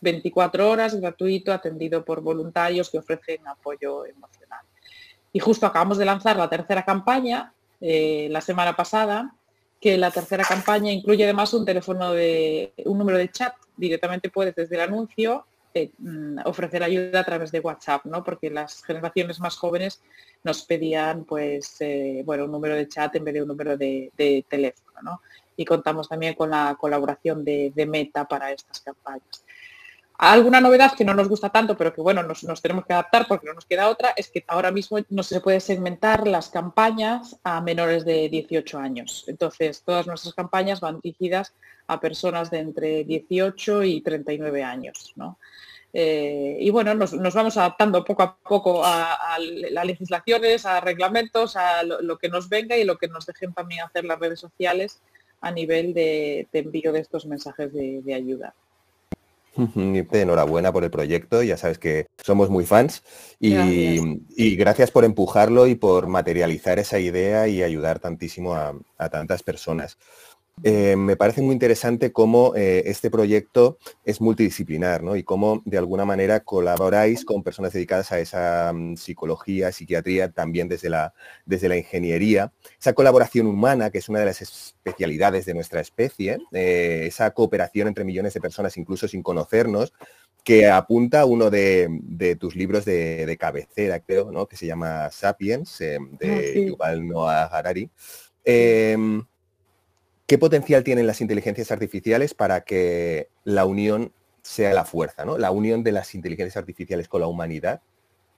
[0.00, 4.64] 24 horas, gratuito, atendido por voluntarios que ofrecen apoyo emocional.
[5.34, 9.34] Y justo acabamos de lanzar la tercera campaña eh, la semana pasada,
[9.80, 13.54] que la tercera campaña incluye además un teléfono de un número de chat.
[13.76, 15.44] Directamente puedes desde el anuncio
[15.98, 18.24] Mm, ofrecer ayuda a través de WhatsApp, ¿no?
[18.24, 20.02] Porque las generaciones más jóvenes
[20.42, 24.10] nos pedían, pues, eh, bueno, un número de chat en vez de un número de,
[24.48, 25.20] teléfono, ¿no?
[25.56, 29.44] Y contamos también con la colaboración de, Meta para estas campañas.
[30.18, 33.46] Alguna novedad que no nos gusta tanto, pero que bueno, nos, tenemos que adaptar porque
[33.46, 37.60] no nos queda otra, es que ahora mismo no se puede segmentar las campañas a
[37.60, 39.24] menores de 18 años.
[39.28, 41.54] Entonces, todas nuestras campañas van dirigidas
[41.86, 45.12] a personas de entre 18 y 39 años.
[45.14, 45.38] ¿no?
[45.92, 49.38] Eh, y bueno, nos, vamos adaptando poco a poco a,
[49.70, 53.82] las legislaciones, a reglamentos, a lo, que nos venga y lo que nos dejen también
[53.82, 55.00] hacer las redes sociales
[55.40, 58.54] a nivel de, envío de estos mensajes de, ayuda.
[59.56, 63.02] Enhorabuena por el proyecto, ya sabes que somos muy fans
[63.40, 69.98] y gracias, por empujarlo y por materializar esa idea y ayudar tantísimo a tantas personas.
[70.62, 76.04] Eh, me parece muy interesante cómo eh, este proyecto es multidisciplinar y cómo de alguna
[76.04, 81.14] manera colaboráis con personas dedicadas a esa mm, psicología, psiquiatría, también desde la,
[81.46, 82.52] desde la ingeniería.
[82.78, 87.88] Esa colaboración humana, que es una de las especialidades de nuestra especie, eh, esa cooperación
[87.88, 89.92] entre millones de personas, incluso sin conocernos,
[90.44, 94.46] que apunta uno de, tus libros de, cabecera, creo, ¿no?
[94.46, 97.90] que se llama Sapiens, de ah, Yuval Noah Harari.
[100.28, 104.12] ¿Qué potencial tienen las inteligencias artificiales para que la unión
[104.42, 105.38] sea la fuerza, ¿no?
[105.38, 107.80] La unión de las inteligencias artificiales con la humanidad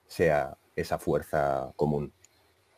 [0.07, 2.13] sea esa fuerza común.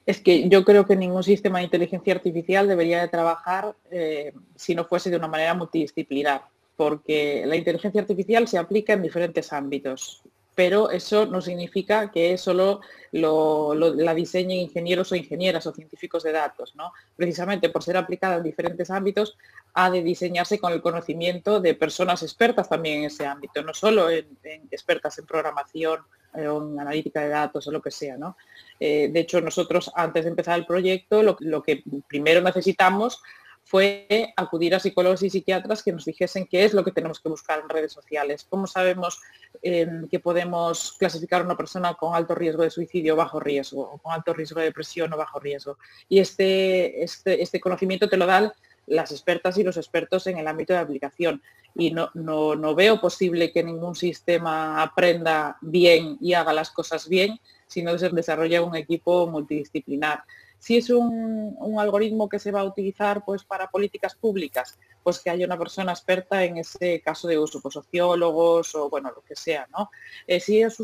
[0.06, 4.74] Es que yo creo que ningún sistema de inteligencia artificial debería de trabajar eh, si
[4.74, 6.44] no fuese de una manera multidisciplinar,
[6.74, 10.22] porque la inteligencia artificial se aplica en diferentes ámbitos.
[10.54, 12.80] Pero eso no significa que solo
[13.12, 16.74] lo, la diseñen ingenieros o ingenieras o científicos de datos.
[16.76, 16.92] ¿no?
[17.16, 19.36] Precisamente por ser aplicada en diferentes ámbitos,
[19.74, 24.10] ha de diseñarse con el conocimiento de personas expertas también en ese ámbito, no solo
[24.10, 24.26] en,
[24.70, 26.00] expertas en programación
[26.34, 28.16] eh, o en analítica de datos o lo que sea.
[28.18, 28.36] ¿no?
[28.78, 33.22] Eh, de hecho, nosotros antes de empezar el proyecto, lo que primero necesitamos
[33.64, 37.28] fue acudir a psicólogos y psiquiatras que nos dijesen qué es lo que tenemos que
[37.28, 39.20] buscar en redes sociales, cómo sabemos
[39.62, 43.82] em, que podemos clasificar a una persona con alto riesgo de suicidio o bajo riesgo,
[43.82, 45.78] o con alto riesgo de depresión o bajo riesgo.
[46.08, 48.52] Y este, este, este conocimiento te lo dan
[48.86, 51.42] las expertas y los expertos en el ámbito de aplicación.
[51.74, 57.08] Y no, no, no veo posible que ningún sistema aprenda bien y haga las cosas
[57.08, 60.24] bien si no se desarrolla un equipo multidisciplinar.
[60.62, 65.28] Si es un, algoritmo que se va a utilizar pues, para políticas públicas, pues que
[65.28, 69.34] haya una persona experta en ese caso de uso, pues sociólogos o bueno, lo que
[69.34, 69.90] sea, ¿no?
[70.24, 70.78] Eh, si es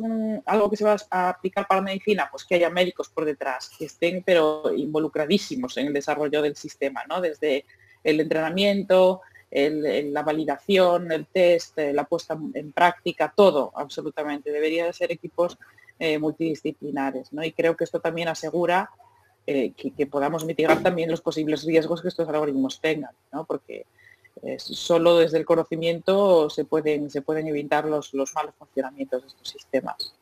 [0.46, 3.84] algo que se va a aplicar para medicina, pues que haya médicos por detrás, que
[3.84, 7.20] estén pero involucradísimos en el desarrollo del sistema, ¿no?
[7.20, 7.64] Desde
[8.02, 9.20] el entrenamiento,
[9.52, 14.50] la validación, el test, eh, la puesta en práctica, todo absolutamente.
[14.50, 15.56] Debería de ser equipos
[16.00, 17.44] eh, multidisciplinares, ¿no?
[17.44, 18.90] Y creo que esto también asegura
[19.50, 23.46] eh, que, podamos mitigar también los posibles riesgos que estos algoritmos tengan, ¿no?
[23.46, 23.86] porque
[24.42, 29.28] eh, solo desde el conocimiento se pueden, se pueden evitar los, los malos funcionamientos de
[29.28, 30.14] estos sistemas.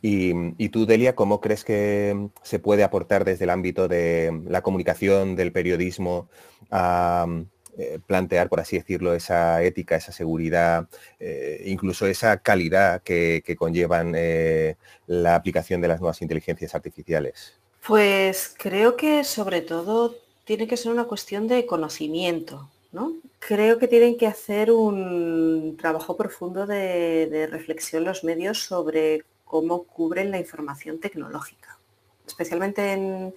[0.00, 5.34] y, tú, Delia, ¿cómo crees que se puede aportar desde el ámbito de la comunicación,
[5.34, 6.28] del periodismo,
[6.70, 7.26] a
[7.76, 10.88] eh, plantear, por así decirlo, esa ética, esa seguridad,
[11.64, 14.12] incluso esa calidad que, que conllevan
[15.08, 17.60] la aplicación de las nuevas inteligencias artificiales?
[17.86, 20.14] Pues creo que sobre todo
[20.44, 23.16] tiene que ser una cuestión de conocimiento, ¿no?
[23.40, 30.30] Creo que tienen que hacer un trabajo profundo de, reflexión los medios sobre cómo cubren
[30.30, 31.76] la información tecnológica.
[32.24, 33.34] Especialmente en,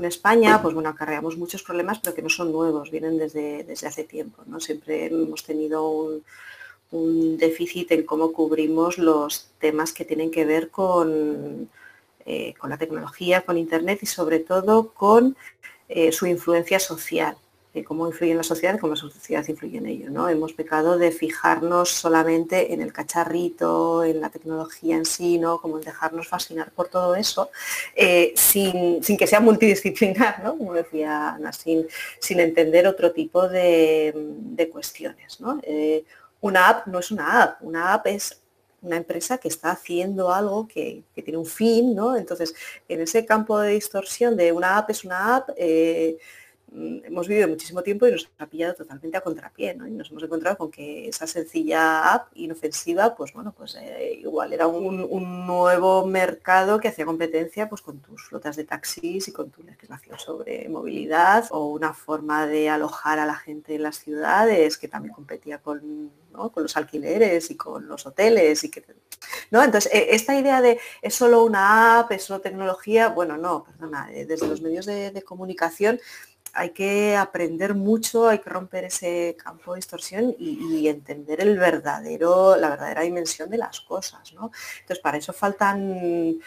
[0.00, 4.04] España, pues bueno, acarreamos muchos problemas, pero que no son nuevos, vienen desde, desde hace
[4.04, 4.44] tiempo.
[4.46, 4.60] ¿no?
[4.60, 6.22] Siempre hemos tenido un,
[6.92, 11.68] un déficit en cómo cubrimos los temas que tienen que ver con,
[12.30, 15.34] eh, con la tecnología, con Internet y sobre todo con
[15.88, 17.38] eh, su influencia social,
[17.72, 20.10] eh, cómo influye en la sociedad y cómo la sociedad influye en ello.
[20.10, 20.28] ¿no?
[20.28, 25.58] Hemos pecado de fijarnos solamente en el cacharrito, en la tecnología en sí, ¿no?
[25.58, 27.48] como en dejarnos fascinar por todo eso,
[28.34, 30.58] sin, que sea multidisciplinar, ¿no?
[30.58, 31.86] como decía Ana, sin,
[32.28, 35.38] entender otro tipo de, de cuestiones.
[36.42, 38.38] una app no es una app, una app es
[38.82, 42.16] una empresa que está haciendo algo que, tiene un fin, ¿no?
[42.16, 42.54] Entonces,
[42.88, 46.18] en ese campo de distorsión de una app es una app, eh,
[46.72, 49.86] hemos vivido muchísimo tiempo y nos ha pillado totalmente a contrapié, ¿no?
[49.86, 54.52] Y nos hemos encontrado con que esa sencilla app inofensiva, pues bueno, pues eh, igual
[54.52, 54.98] era un,
[55.46, 60.18] nuevo mercado que hacía competencia pues con tus flotas de taxis y con tu legislación
[60.18, 65.14] sobre movilidad o una forma de alojar a la gente en las ciudades que también
[65.14, 68.84] competía con, con los alquileres y con los hoteles y que
[69.50, 69.62] ¿no?
[69.62, 74.10] Entonces, e, esta idea de es solo una app, es solo tecnología, bueno, no, perdona,
[74.12, 76.00] eh, desde los medios de comunicación
[76.58, 82.56] hay que aprender mucho, hay que romper ese campo de distorsión y, entender el verdadero,
[82.56, 84.32] la verdadera dimensión de las cosas.
[84.32, 84.50] ¿no?
[84.80, 86.40] Entonces, para eso faltan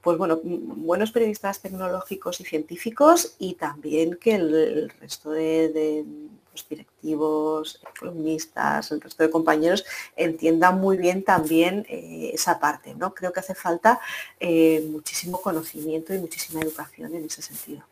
[0.00, 6.04] pues bueno, buenos periodistas tecnológicos y científicos y también que el, resto de,
[6.52, 9.84] los directivos, columnistas, el resto de compañeros
[10.16, 12.94] entiendan muy bien también eh, esa parte.
[12.94, 13.12] ¿no?
[13.12, 14.00] Creo que hace falta
[14.40, 17.84] eh, muchísimo conocimiento y muchísima educación en ese sentido.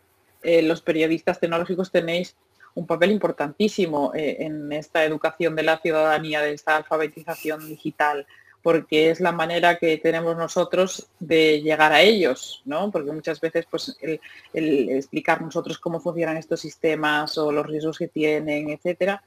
[0.46, 2.36] Eh, los periodistas tecnológicos tenéis
[2.76, 8.24] un papel importantísimo eh, en esta educación de la ciudadanía, de esta alfabetización digital,
[8.62, 12.92] porque es la manera que tenemos nosotros de llegar a ellos, ¿no?
[12.92, 14.20] Porque muchas veces pues, el,
[14.90, 19.24] explicar nosotros cómo funcionan estos sistemas o los riesgos que tienen, etcétera,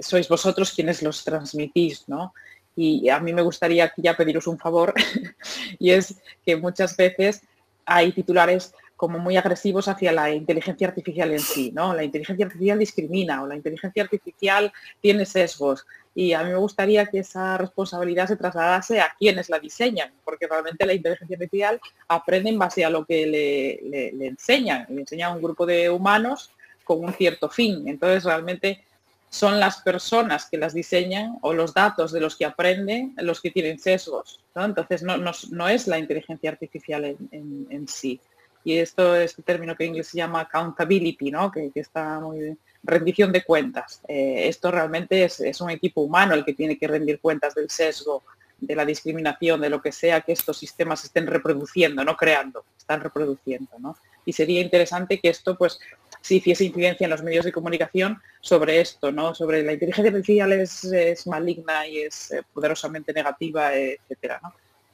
[0.00, 2.34] sois vosotros quienes los transmitís, ¿no?
[2.76, 4.94] Y a mí me gustaría aquí ya pediros un favor,
[5.80, 6.14] y es
[6.46, 7.42] que muchas veces
[7.84, 8.72] hay titulares
[9.02, 11.92] como muy agresivos hacia la inteligencia artificial en sí, ¿no?
[11.92, 15.84] La inteligencia artificial discrimina o la inteligencia artificial tiene sesgos.
[16.14, 20.46] Y a mí me gustaría que esa responsabilidad se trasladase a quienes la diseñan, porque
[20.46, 24.86] realmente la inteligencia artificial aprende en base a lo que le, enseñan.
[24.88, 26.52] Le enseñan a un grupo de humanos
[26.84, 27.88] con un cierto fin.
[27.88, 28.84] Entonces realmente
[29.30, 33.50] son las personas que las diseñan o los datos de los que aprenden los que
[33.50, 34.38] tienen sesgos.
[34.54, 38.20] Entonces no, es la inteligencia artificial en sí
[38.64, 41.50] y esto es el término que en inglés se llama accountability, ¿no?
[41.50, 44.00] que, está muy rendición de cuentas.
[44.08, 48.22] Eh, esto realmente es, un equipo humano el que tiene que rendir cuentas del sesgo
[48.60, 53.00] de la discriminación, de lo que sea que estos sistemas estén reproduciendo, no creando, están
[53.00, 53.76] reproduciendo.
[53.80, 53.96] ¿no?
[54.24, 55.80] Y sería interesante que esto pues
[56.20, 59.34] si hiciese incidencia en los medios de comunicación sobre esto, ¿no?
[59.34, 64.40] Sobre la inteligencia artificial es, maligna y es eh, poderosamente negativa, etcétera,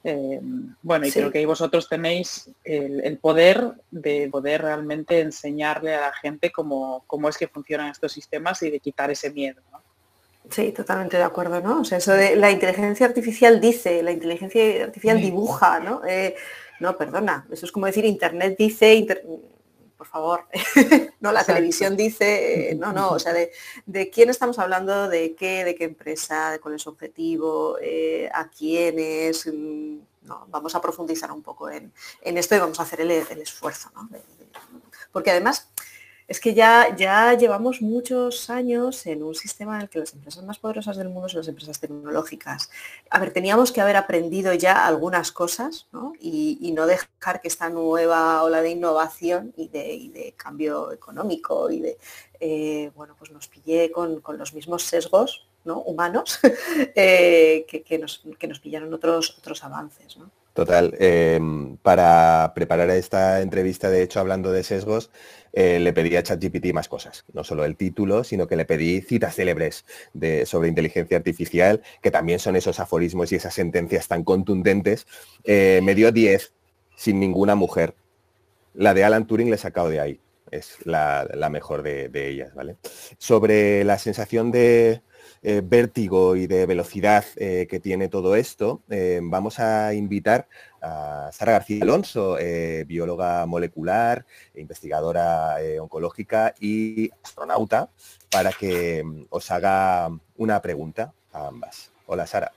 [0.03, 0.39] eh,
[0.81, 6.51] bueno, y creo que vosotros tenéis el, poder de poder realmente enseñarle a la gente
[6.51, 9.61] cómo, cómo es que funcionan estos sistemas y de quitar ese miedo.
[10.49, 11.81] Sí, totalmente de acuerdo, ¿no?
[11.81, 16.01] O sea, eso de la inteligencia artificial dice, la inteligencia artificial dibuja, ¿no?
[16.07, 16.35] Eh,
[16.79, 19.05] no, perdona, eso es como decir Internet dice,
[19.99, 20.47] por favor,
[21.19, 25.75] no, la televisión dice, no, no, o sea, de, quién estamos hablando, de qué, de
[25.75, 31.33] qué empresa, de cuál es su objetivo, eh, a quiénes, mm, no, vamos a profundizar
[31.33, 34.07] un poco en, esto y vamos a hacer el, esfuerzo, ¿no?
[35.11, 35.69] porque además
[36.29, 40.43] es que ya, ya llevamos muchos años en un sistema en el que las empresas
[40.43, 42.69] más poderosas del mundo son las empresas tecnológicas.
[43.09, 45.87] A ver, teníamos que haber aprendido ya algunas cosas
[46.21, 51.97] Y, no dejar que esta nueva ola de innovación y de, cambio económico y de,
[52.39, 55.81] eh, bueno, pues nos pillé con, los mismos sesgos ¿no?
[55.81, 56.39] humanos
[56.95, 60.19] eh, que, nos, que, nos, pillaron otros, otros avances.
[60.59, 60.93] Total.
[60.99, 65.09] Em, para preparar esta entrevista, de hecho, hablando de sesgos,
[65.53, 67.23] eh, le pedí a ChatGPT más cosas.
[67.31, 72.11] No solo el título, sino que le pedí citas célebres de, sobre inteligencia artificial, que
[72.11, 75.07] también son esos aforismos y esas sentencias tan contundentes.
[75.45, 76.51] Eh, me dio 10
[76.97, 77.95] sin ninguna mujer.
[78.73, 80.19] La de Alan Turing le he sacado de ahí.
[80.51, 82.75] Es la, mejor de, de ellas, ¿vale?
[83.17, 85.03] Sobre la sensación de,
[85.41, 90.47] eh, vértigo y de velocidad eh, que tiene todo esto, eh, vamos a invitar
[90.81, 92.35] a Sara García Alonso,
[92.85, 94.25] bióloga molecular,
[94.55, 97.89] investigadora oncológica y astronauta,
[98.29, 101.91] para que mm, os haga una pregunta a ambas.
[102.05, 102.51] Hola Sara.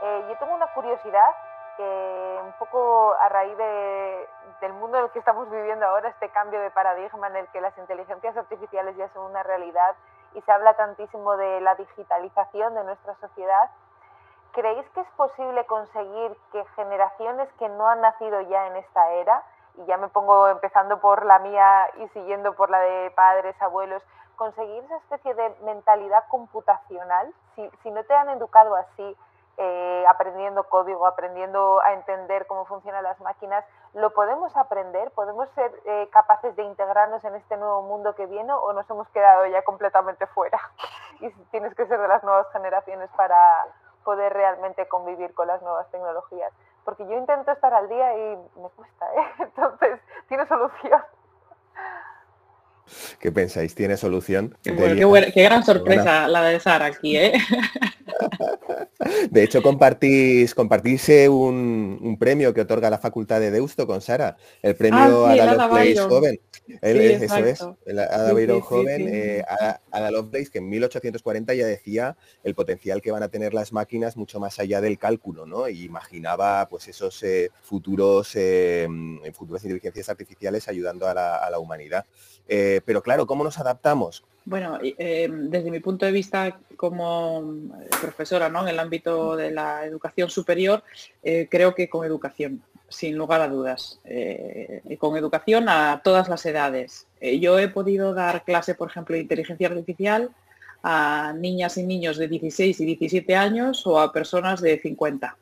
[0.00, 1.30] yo tengo una curiosidad
[2.44, 3.56] un poco a raíz
[4.60, 7.60] del mundo en el que estamos viviendo ahora, este cambio de paradigma en el que
[7.60, 9.96] las inteligencias artificiales ya son una realidad
[10.34, 13.70] y se habla tantísimo de la digitalización de nuestra sociedad,
[14.52, 19.42] ¿creéis que es posible conseguir que generaciones que no han nacido ya en esta era,
[19.74, 24.02] y ya me pongo empezando por la mía y siguiendo por la de padres, abuelos,
[24.36, 27.32] conseguir esa especie de mentalidad computacional?
[27.54, 29.16] Si, si no te han educado así,
[29.60, 33.64] eh, aprendiendo código, aprendiendo a entender cómo funcionan las máquinas,
[33.94, 35.10] ¿lo podemos aprender?
[35.12, 39.08] ¿Podemos ser eh, capaces de integrarnos en este nuevo mundo que viene o nos hemos
[39.10, 40.60] quedado ya completamente fuera?
[41.20, 43.66] y tienes que ser de las nuevas generaciones para
[44.04, 46.52] poder realmente convivir con las nuevas tecnologías.
[46.84, 49.26] Porque yo intento estar al día y me cuesta, ¿eh?
[49.40, 51.02] Entonces, ¿tiene solución?
[53.20, 53.74] ¿Qué pensáis?
[53.74, 54.56] ¿Tiene solución?
[54.62, 54.74] Qué,
[55.34, 57.34] qué gran sorpresa la de Sara aquí, ¿eh?
[59.30, 64.74] De hecho, compartís, compartirse un, premio que otorga la Facultad de Deusto con Sara, el
[64.74, 66.40] premio ah, Ada Lovelace Joven.
[66.82, 69.44] eso es, el Ada Byron Joven, eh,
[69.90, 74.16] Ada, Lovelace, que en 1840 ya decía el potencial que van a tener las máquinas
[74.16, 75.68] mucho más allá del cálculo, ¿no?
[75.68, 78.88] Y imaginaba pues esos eh, futuros, eh,
[79.32, 82.06] futuras inteligencias artificiales ayudando a la, humanidad.
[82.48, 84.24] Eh, pero claro, ¿cómo nos adaptamos?
[84.48, 88.62] Bueno, em, desde mi punto de vista como eh, profesora ¿no?
[88.62, 90.82] en el ámbito de la educación superior,
[91.22, 96.46] eh, creo que con educación, sin lugar a dudas, eh, con educación a todas las
[96.46, 97.06] edades.
[97.20, 100.30] yo he podido dar clase, por ejemplo, de inteligencia artificial
[100.82, 105.36] a niñas y niños de 16 y 17 años o a personas de 50.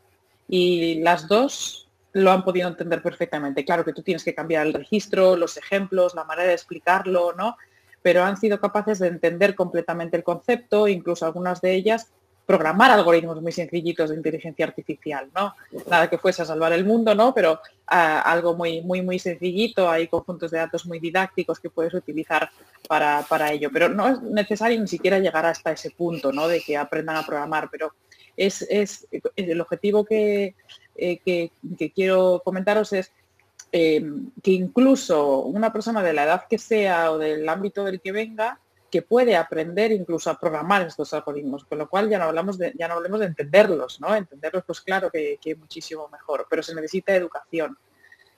[0.49, 3.65] Y las dos lo han podido entender perfectamente.
[3.65, 7.57] Claro que tú tienes que cambiar el registro, los ejemplos, la manera de explicarlo, ¿no?
[8.07, 12.07] Pero han sido capaces de entender completamente el concepto, incluso algunas de ellas
[12.47, 15.57] programar algoritmos muy sencillitos de inteligencia artificial, ¿no?
[15.91, 17.35] Nada que fuese a salvar el mundo, ¿no?
[17.35, 21.95] Pero ah, algo muy, muy, muy sencillito, hay conjuntos de datos muy didácticos que puedes
[21.95, 22.49] utilizar
[22.87, 23.71] para, ello.
[23.73, 26.47] Pero no es necesario ni siquiera llegar hasta ese punto, ¿no?
[26.47, 27.93] De que aprendan a programar, pero
[28.37, 28.65] es,
[29.35, 30.55] el objetivo que,
[30.95, 31.51] eh, que
[31.93, 33.11] quiero comentaros es
[33.79, 34.03] eh,
[34.43, 38.59] que incluso una persona de la edad que sea o del ámbito del que venga,
[38.91, 42.73] que puede aprender incluso a programar estos algoritmos, con lo cual ya no hablamos de,
[42.79, 44.15] ya no hablemos de entenderlos, ¿no?
[44.15, 47.77] Entenderlos, pues claro que, que muchísimo mejor, pero se necesita educación.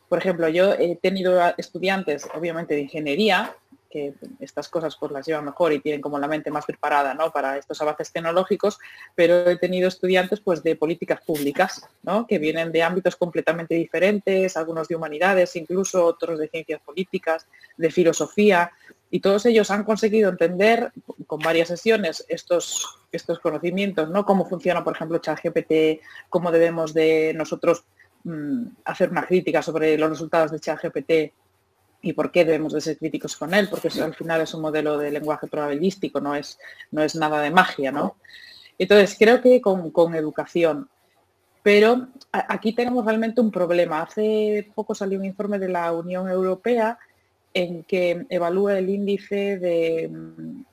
[0.08, 3.54] Por ejemplo, yo he tenido estudiantes, obviamente, de ingeniería,
[3.88, 7.30] que estas cosas pues las llevan mejor y tienen como la mente más preparada ¿no?
[7.30, 8.78] para estos avances tecnológicos,
[9.14, 12.26] pero he tenido estudiantes pues de políticas públicas, ¿no?
[12.26, 17.46] que vienen de ámbitos completamente diferentes, algunos de humanidades, incluso otros de ciencias políticas,
[17.76, 18.72] de filosofía,
[19.10, 20.92] y todos ellos han conseguido entender
[21.26, 24.24] con varias sesiones estos, estos conocimientos, ¿no?
[24.26, 27.84] Cómo funciona, por ejemplo, ChatGPT, cómo debemos de nosotros
[28.24, 31.32] mm, hacer una crítica sobre los resultados de ChatGPT
[32.00, 34.98] y por qué debemos de ser críticos con él, porque al final es un modelo
[34.98, 36.58] de lenguaje probabilístico, no es,
[36.90, 38.16] no es nada de magia, ¿no?
[38.78, 40.88] Entonces, creo que con, con educación.
[41.62, 44.02] Pero aquí tenemos realmente un problema.
[44.02, 46.98] Hace poco salió un informe de la Unión Europea
[47.52, 50.04] en que evalúa el índice de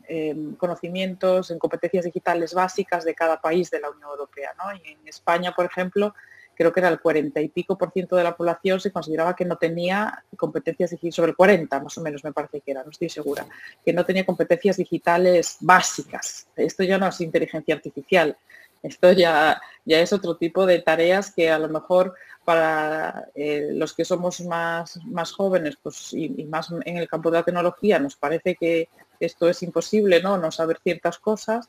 [0.07, 4.51] em, conocimientos en competencias digitales básicas de cada país de la Unión Europea.
[4.83, 6.13] Y en España, por ejemplo,
[6.55, 9.45] creo que era el 40 y pico por ciento de la población se consideraba que
[9.45, 12.89] no tenía competencias digitales, sobre el 40 más o menos me parece que era, no
[12.89, 13.45] estoy segura,
[13.83, 16.47] que no tenía competencias digitales básicas.
[16.55, 18.37] Esto ya no es inteligencia artificial,
[18.81, 23.93] esto ya, ya es otro tipo de tareas que a lo mejor para eh, los
[23.93, 28.15] que somos más, más jóvenes pues, y, más en el campo de la tecnología nos
[28.15, 28.87] parece que
[29.19, 30.37] esto es imposible, ¿no?
[30.37, 31.67] No saber ciertas cosas,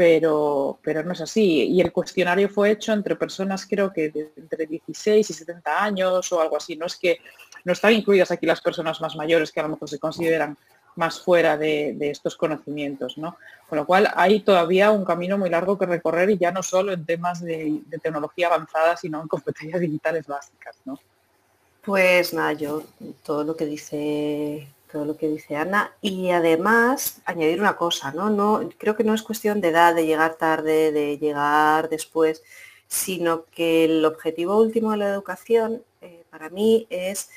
[0.00, 1.66] pero, pero no es así.
[1.66, 6.32] Y el cuestionario fue hecho entre personas creo que de entre 16 y 70 años
[6.32, 6.74] o algo así.
[6.74, 7.18] No es que
[7.66, 10.56] no están incluidas aquí las personas más mayores que a lo mejor se consideran
[10.96, 13.36] más fuera de, estos conocimientos, ¿no?
[13.68, 16.94] Con lo cual hay todavía un camino muy largo que recorrer y ya no solo
[16.94, 20.98] en temas de, tecnología avanzada, sino en competencias digitales básicas, ¿no?
[21.84, 22.84] Pues nada, yo
[23.22, 28.30] todo lo que dice todo lo que dice Ana y además añadir una cosa, ¿no?
[28.30, 32.42] no creo que no es cuestión de edad, de llegar tarde, de llegar después,
[32.88, 37.30] sino que el objetivo último de la educación eh, para mí es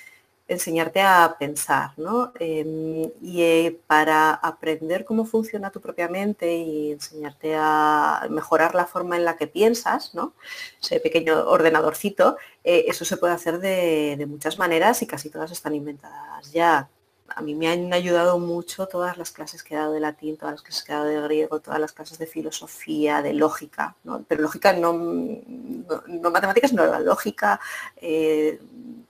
[0.48, 2.34] enseñarte a pensar, ¿no?
[2.40, 8.86] Em, y eh, para aprender cómo funciona tu propia mente y enseñarte a mejorar la
[8.86, 10.34] forma en la que piensas, ¿no?
[10.82, 15.52] Ese pequeño ordenadorcito, eh, eso se puede hacer de, de, muchas maneras y casi todas
[15.52, 16.90] están inventadas ya
[17.28, 20.54] a mí me han ayudado mucho todas las clases que he dado de latín, todas
[20.54, 23.96] las clases que he dado de griego, todas las clases de filosofía, de lógica,
[24.28, 27.60] pero lógica no, no, matemáticas, sino la lógica
[27.98, 28.60] eh,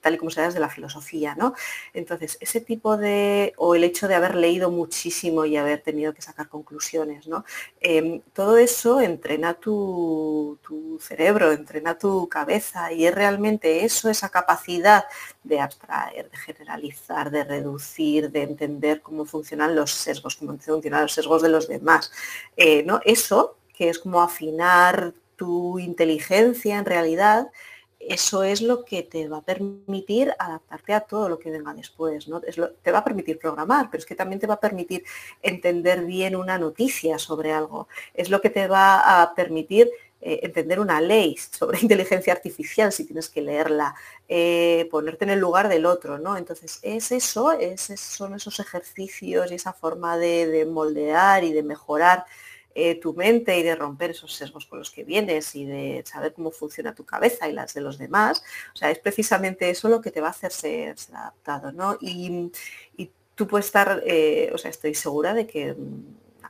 [0.03, 1.33] tal y como se da desde la filosofía.
[1.35, 1.53] ¿no?
[1.93, 6.21] Entonces, ese tipo de, o el hecho de haber leído muchísimo y haber tenido que
[6.21, 7.45] sacar conclusiones, ¿no?
[7.79, 14.29] Em, todo eso entrena tu, tu cerebro, entrena tu cabeza y es realmente eso, esa
[14.29, 15.05] capacidad
[15.43, 21.13] de abstraer, de generalizar, de reducir, de entender cómo funcionan los sesgos, cómo funcionan los
[21.13, 22.11] sesgos de los demás.
[22.55, 23.01] Eh, ¿no?
[23.05, 27.51] Eso, que es como afinar tu inteligencia en realidad,
[27.99, 32.27] eso es lo que te va a permitir adaptarte a todo lo que venga después.
[32.27, 32.41] ¿no?
[32.41, 35.03] te va a permitir programar, pero es que también te va a permitir
[35.41, 37.87] entender bien una noticia sobre algo.
[38.13, 39.89] Es lo que te va a permitir
[40.25, 43.93] eh, entender una ley sobre inteligencia artificial si tienes que leerla,
[44.29, 46.37] eh, ponerte en el lugar del otro, ¿no?
[46.37, 47.51] Entonces, es eso,
[47.97, 52.25] son esos ejercicios y esa forma de, moldear y de mejorar
[52.73, 56.33] eh, tu mente y de romper esos sesgos con los que vienes y de saber
[56.33, 58.43] cómo funciona tu cabeza y las de los demás.
[58.73, 61.97] O sea, es precisamente eso lo que te va a hacer ser, adaptado, ¿no?
[61.99, 62.49] Y,
[62.95, 64.01] y tú puedes estar,
[64.53, 65.75] o sea, estoy segura de que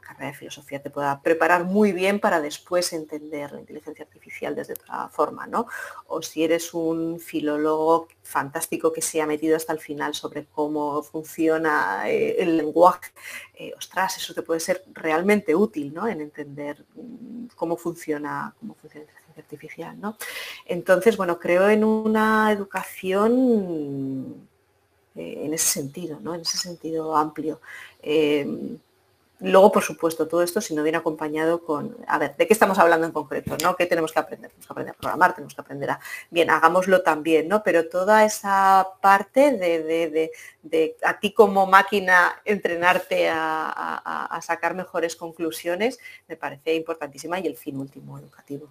[0.04, 4.74] carrera de filosofía te pueda preparar muy bien para después entender la inteligencia artificial desde
[4.74, 5.68] otra forma, ¿no?
[6.08, 11.02] O si eres un filólogo fantástico que se ha metido hasta el final sobre cómo
[11.04, 13.12] funciona eh, el lenguaje,
[13.56, 16.08] eh, ostras, eso te puede ser realmente útil, ¿no?
[16.08, 20.18] En entender mm, cómo funciona, cómo funciona la inteligencia artificial, ¿no?
[20.66, 24.48] Entonces, bueno, creo en una educación
[25.16, 26.36] eh, en ese sentido, ¿no?
[26.36, 27.62] En ese sentido amplio.
[29.44, 32.80] Luego, por supuesto, todo esto si no viene acompañado con, a ver, ¿de qué estamos
[32.80, 33.58] hablando en concreto?
[33.62, 33.76] ¿no?
[33.76, 34.50] ¿Qué tenemos que aprender?
[34.50, 36.00] Tenemos que aprender a programar, tenemos que aprender a,
[36.32, 37.62] bien, hagámoslo también, ¿no?
[37.62, 40.32] Pero toda esa parte de,
[41.04, 47.78] a ti como máquina entrenarte a sacar mejores conclusiones me parece importantísima y el fin
[47.78, 48.70] último educativo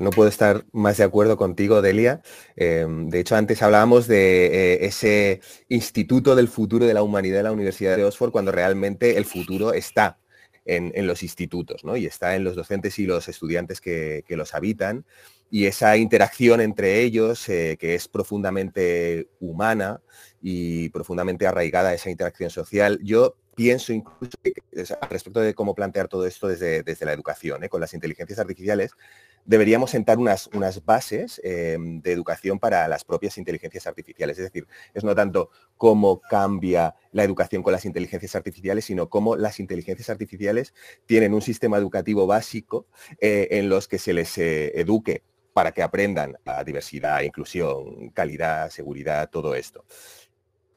[0.00, 2.20] no puedo estar más de acuerdo contigo, Delia.
[2.56, 7.42] Em, de hecho, antes hablábamos de eh, ese instituto del futuro de la humanidad de
[7.44, 10.18] la Universidad de Oxford, cuando realmente el futuro está
[10.64, 11.96] en, los institutos, ¿no?
[11.96, 15.06] Y está en los docentes y los estudiantes que, los habitan.
[15.50, 20.02] Y esa interacción entre ellos, eh, que es profundamente humana
[20.42, 24.36] y profundamente arraigada esa interacción social, yo pienso incluso
[25.10, 27.68] respecto de cómo plantear todo esto desde, desde la educación, ¿eh?
[27.68, 28.92] con las inteligencias artificiales,
[29.48, 34.38] deberíamos sentar unas, unas bases em, de educación para las propias inteligencias artificiales.
[34.38, 39.36] Es decir, es no tanto cómo cambia la educación con las inteligencias artificiales, sino cómo
[39.36, 40.74] las inteligencias artificiales
[41.06, 42.86] tienen un sistema educativo básico
[43.20, 45.22] eh, en los que se les eh, eduque
[45.54, 49.86] para que aprendan a diversidad, inclusión, calidad, seguridad, todo esto.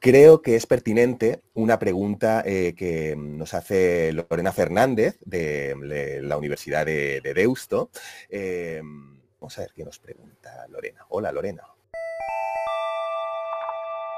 [0.02, 6.84] Creo que es pertinente una pregunta eh, que nos hace Lorena Fernández de, la Universidad
[6.84, 7.88] de, Deusto.
[8.28, 8.82] Eh,
[9.40, 11.06] vamos a ver qué nos pregunta Lorena.
[11.08, 11.62] Hola Lorena.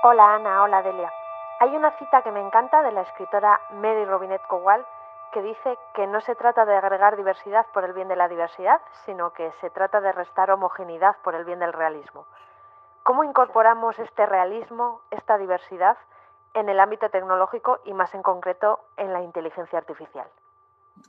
[0.02, 1.12] Hola Ana, hola Delia.
[1.60, 4.84] Hay una cita que me encanta de la escritora Mary Robinette Kowal
[5.32, 8.80] que dice que no se trata de agregar diversidad por el bien de la diversidad,
[9.04, 12.26] sino que se trata de restar homogeneidad por el bien del realismo.
[13.04, 15.98] ¿Cómo incorporamos este realismo, esta diversidad,
[16.54, 20.26] en el ámbito tecnológico y más en concreto en la inteligencia artificial?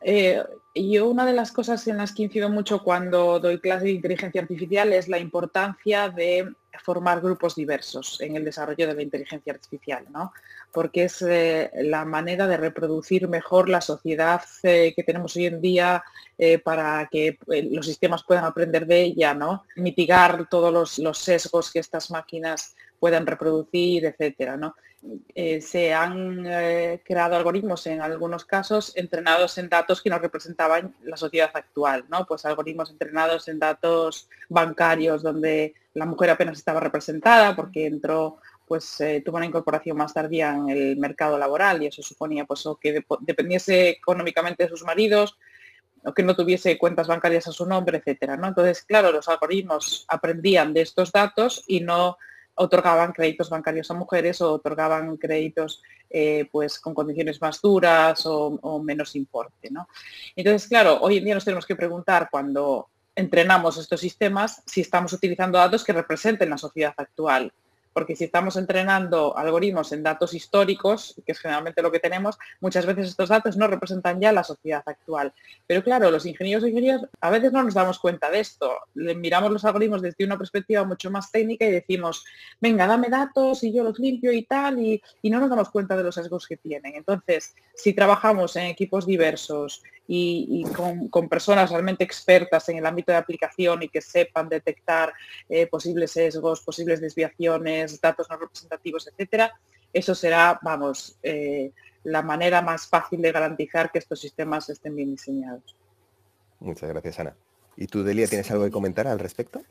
[0.02, 0.44] Eh,
[0.74, 4.42] yo una de las cosas en las que incido mucho cuando doy clase de inteligencia
[4.42, 6.54] artificial es la importancia de
[6.84, 10.34] formar grupos diversos en el desarrollo de la inteligencia artificial, ¿no?
[10.72, 15.62] porque es eh, la manera de reproducir mejor la sociedad eh, que tenemos hoy en
[15.62, 16.04] día
[16.66, 19.64] para que los sistemas puedan aprender de ella, ¿no?
[19.78, 24.58] mitigar todos los, los, sesgos que estas máquinas puedan reproducir, etcétera.
[24.58, 24.76] ¿no?
[25.36, 30.96] Eh, se han eh, creado algoritmos en algunos casos entrenados en datos que no representaban
[31.04, 32.26] la sociedad actual, ¿no?
[32.26, 38.38] Pues algoritmos entrenados en datos bancarios donde la mujer apenas estaba representada porque entró
[38.68, 42.64] pues eh, tuvo una incorporación más tardía en el mercado laboral y eso suponía pues
[42.82, 45.38] que dependiese económicamente de sus maridos
[46.04, 48.48] o que no tuviese cuentas bancarias a su nombre, etcétera, ¿no?
[48.48, 52.18] Entonces, claro, los algoritmos aprendían de estos datos y no
[52.56, 58.80] otorgaban créditos bancarios a mujeres o otorgaban créditos eh, pues con condiciones más duras o,
[58.84, 59.70] menos importe.
[59.70, 59.88] ¿no?
[60.36, 65.14] Entonces, claro, hoy en día nos tenemos que preguntar cuando entrenamos estos sistemas si estamos
[65.14, 67.52] utilizando datos que representen la sociedad actual
[67.96, 72.86] porque si estamos entrenando algoritmos en datos históricos, que es generalmente lo que tenemos, muchas
[72.86, 75.32] veces estos datos no representan ya la sociedad actual.
[75.66, 78.70] Pero claro, los ingenieros e ingenieros a veces no nos damos cuenta de esto.
[78.96, 82.26] miramos los algoritmos desde una perspectiva mucho más técnica y decimos,
[82.60, 86.04] venga, dame datos y yo los limpio y tal, y, no nos damos cuenta de
[86.04, 86.96] los sesgos que tienen.
[86.96, 90.64] Entonces, si trabajamos en equipos diversos y,
[91.10, 95.14] con, personas realmente expertas en el ámbito de aplicación y que sepan detectar
[95.50, 99.52] eh, posibles sesgos, posibles desviaciones, datos no representativos, etcétera,
[99.92, 101.72] eso será, vamos, eh,
[102.04, 105.76] la manera más fácil de garantizar que estos sistemas estén bien diseñados.
[106.60, 107.36] Muchas gracias, Ana.
[107.78, 109.62] ¿Y tú, Delia, tienes algo que comentar al respecto?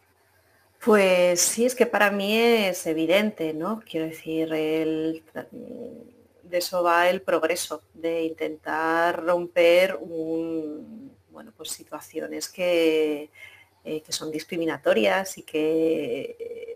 [0.85, 3.81] Pues sí, es que para mí es evidente, ¿no?
[3.89, 4.53] Quiero decir,
[6.55, 13.29] de eso va el progreso, de intentar romper un, bueno, pues situaciones que,
[13.83, 16.74] eh, que son discriminatorias y que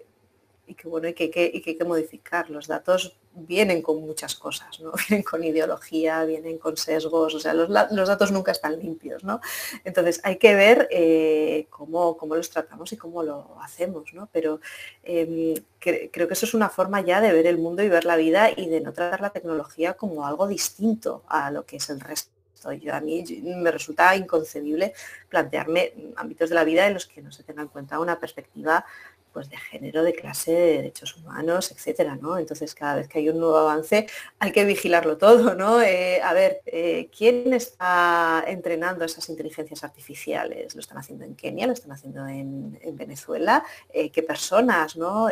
[0.68, 2.50] y que bueno, y que, hay que modificar.
[2.50, 4.92] Los datos vienen con muchas cosas, ¿no?
[5.08, 9.40] Vienen con ideología, vienen con sesgos, o sea, los, datos nunca están limpios, ¿no?
[9.84, 14.28] Entonces hay que ver eh, cómo, cómo, los tratamos y cómo lo hacemos, ¿no?
[14.32, 14.60] Pero
[15.02, 18.16] em, creo que eso es una forma ya de ver el mundo y ver la
[18.16, 22.00] vida y de no tratar la tecnología como algo distinto a lo que es el
[22.00, 22.38] resto.
[22.80, 24.92] Yo, a mí me resulta inconcebible
[25.28, 28.84] plantearme ámbitos de la vida en los que no se tenga en cuenta una perspectiva
[29.32, 32.38] pues de género, de clase, de derechos humanos, etcétera, ¿no?
[32.38, 34.06] Entonces, cada vez que hay un nuevo avance,
[34.38, 35.80] hay que vigilarlo todo, ¿no?
[35.82, 40.74] Eh, a ver, eh, ¿quién está entrenando esas inteligencias artificiales?
[40.74, 41.66] ¿Lo están haciendo en Kenia?
[41.66, 43.64] ¿Lo están haciendo en, Venezuela?
[43.90, 45.28] Eh, ¿Qué personas, no?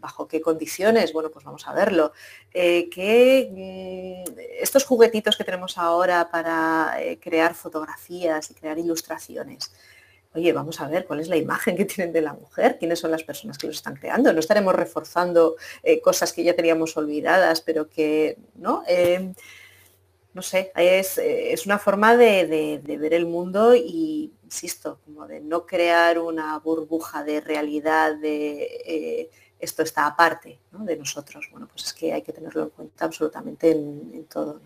[0.00, 1.12] ¿Bajo qué condiciones?
[1.12, 2.12] Bueno, pues vamos a verlo.
[2.52, 9.70] ¿qué, mm, estos juguetitos que tenemos ahora para crear fotografías y crear ilustraciones,
[10.38, 13.10] oye, vamos a ver cuál es la imagen que tienen de la mujer, quiénes son
[13.10, 14.32] las personas que los están creando.
[14.32, 18.82] No estaremos reforzando eh, cosas que ya teníamos olvidadas, pero que, ¿no?
[18.86, 19.34] Em,
[20.34, 25.66] no sé, es, es una forma de, ver el mundo y, insisto, como de no
[25.66, 31.48] crear una burbuja de realidad de eh, esto está aparte de nosotros.
[31.50, 34.60] Bueno, pues es que hay que tenerlo en cuenta absolutamente en, todo.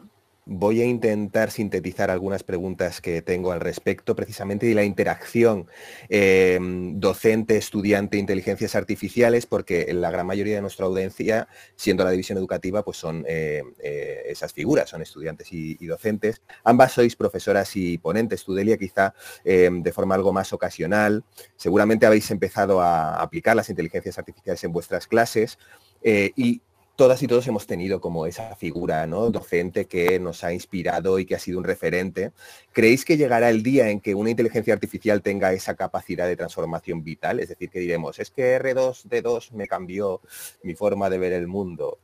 [0.44, 5.68] Voy a intentar sintetizar algunas preguntas que tengo al respecto, precisamente de la interacción
[6.08, 12.82] em, docente-estudiante inteligencias artificiales, porque la gran mayoría de nuestra audiencia, siendo la división educativa,
[12.82, 16.42] pues son eh, eh, esas figuras, son estudiantes y, docentes.
[16.64, 19.14] Ambas sois profesoras y ponentes, Tudelia quizá
[19.44, 21.22] em, de forma algo más ocasional.
[21.54, 25.56] Seguramente habéis empezado a aplicar las inteligencias artificiales en vuestras clases.
[26.02, 26.62] Eh, y
[26.96, 29.30] todas y todos hemos tenido como esa figura ¿no?
[29.30, 32.32] docente que nos ha inspirado y que ha sido un referente.
[32.72, 37.02] ¿Creéis que llegará el día en que una inteligencia artificial tenga esa capacidad de transformación
[37.02, 37.40] vital?
[37.40, 40.20] Es decir, que diremos, es que R2D2 me cambió
[40.62, 41.98] mi forma de ver el mundo.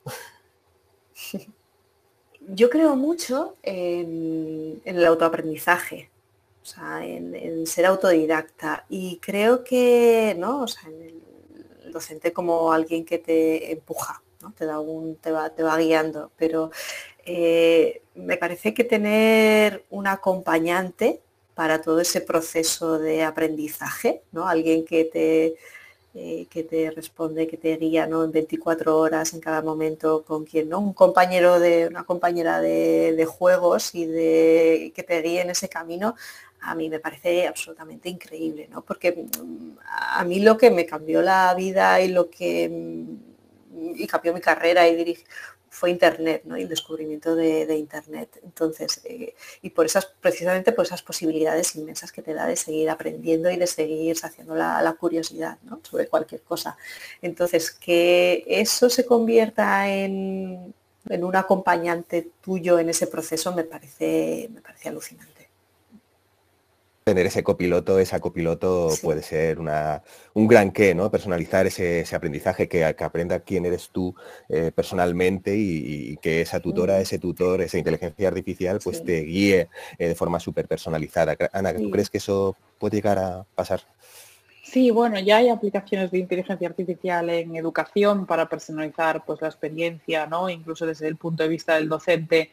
[2.50, 6.10] Yo creo mucho en, el autoaprendizaje,
[6.62, 8.86] o sea, en, ser autodidacta.
[8.88, 10.62] Y creo que, ¿no?
[10.62, 11.02] O sea, en
[11.84, 14.22] el docente como alguien que te empuja
[14.56, 16.70] te, da un, te, va, te va guiando, pero
[17.24, 21.20] eh, me parece que tener un acompañante
[21.54, 24.46] para todo ese proceso de aprendizaje, ¿no?
[24.46, 25.56] alguien que te,
[26.14, 28.24] eh, que te responde, que te guía ¿no?
[28.24, 30.78] en 24 horas en cada momento con quien, ¿no?
[30.80, 36.14] Un compañero de, una compañera de, juegos y de que te guíe en ese camino,
[36.60, 38.82] a mí me parece absolutamente increíble, ¿no?
[38.82, 43.27] Porque mm, a mí lo que me cambió la vida y lo que mm,
[43.96, 45.24] y cambió mi carrera y dirige,
[45.70, 46.56] fue Internet ¿no?
[46.56, 48.40] y el descubrimiento de, Internet.
[48.42, 52.90] Entonces, eh, y por esas, precisamente por esas posibilidades inmensas que te da de seguir
[52.90, 56.76] aprendiendo y de seguir haciendo la, curiosidad sobre cualquier cosa.
[57.22, 60.74] Entonces, que eso se convierta en,
[61.08, 65.37] en, un acompañante tuyo en ese proceso me parece, me parece alucinante
[67.08, 70.02] tener ese copiloto, esa copiloto puede ser una,
[70.34, 71.10] un gran qué, ¿no?
[71.10, 74.14] Personalizar ese, aprendizaje, que, aprenda quién eres tú
[74.50, 80.08] eh, personalmente y, que esa tutora, ese tutor, esa inteligencia artificial, pues te guíe eh,
[80.08, 81.34] de forma súper personalizada.
[81.52, 83.80] Ana, ¿tú crees que eso puede llegar a pasar?
[84.62, 90.26] Sí, bueno, ya hay aplicaciones de inteligencia artificial en educación para personalizar pues, la experiencia,
[90.26, 90.50] ¿no?
[90.50, 92.50] Incluso desde el punto de vista del docente,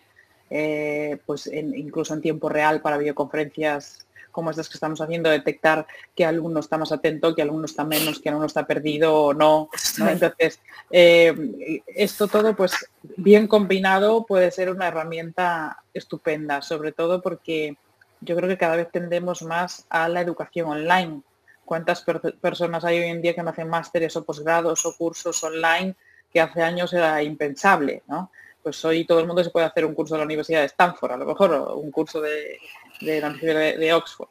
[0.49, 4.06] eh, pues incluso en tiempo real para videoconferencias
[4.36, 8.20] como estas que estamos haciendo, detectar qué alumno está más atento, qué alumno está menos,
[8.20, 9.70] qué alumno está perdido o no.
[9.98, 10.60] Entonces,
[10.92, 12.74] eh, esto todo, pues
[13.16, 17.78] bien combinado, puede ser una herramienta estupenda, sobre todo porque
[18.20, 21.22] yo creo que cada vez tendemos más a la educación online.
[21.64, 22.04] ¿Cuántas
[22.42, 25.96] personas hay hoy en día que no hacen másteres o posgrados o cursos online
[26.30, 28.04] que hace años era impensable?
[28.08, 28.32] ¿no?
[28.62, 31.14] Pues hoy todo el mundo se puede hacer un curso en la Universidad de Stanford,
[31.14, 32.60] a lo mejor, o un curso de,
[33.02, 34.30] de la de, Oxford.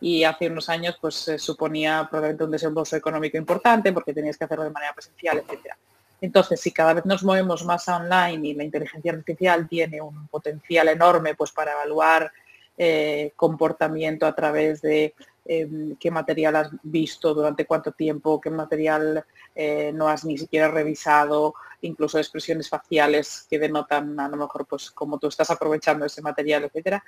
[0.00, 4.64] Y hace unos años pues suponía probablemente un desembolso económico importante porque tenías que hacerlo
[4.64, 5.78] de manera presencial, etcétera.
[6.20, 10.88] Entonces, si cada vez nos movemos más online y la inteligencia artificial tiene un potencial
[10.88, 12.32] enorme pues, para evaluar
[12.76, 19.24] eh, comportamiento a través de em, qué material has visto, durante cuánto tiempo, qué material
[19.54, 24.90] eh, no has ni siquiera revisado, incluso expresiones faciales que denotan a lo mejor pues
[24.90, 27.04] cómo tú estás aprovechando ese material, etcétera,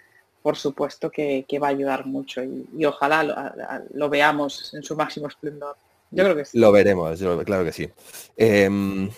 [0.47, 5.75] por supuesto que, va a ayudar mucho y, ojalá lo, veamos en su máximo esplendor.
[6.13, 6.57] Yo creo que sí.
[6.57, 7.91] Lo veremos, claro que sí.
[8.37, 9.11] Em,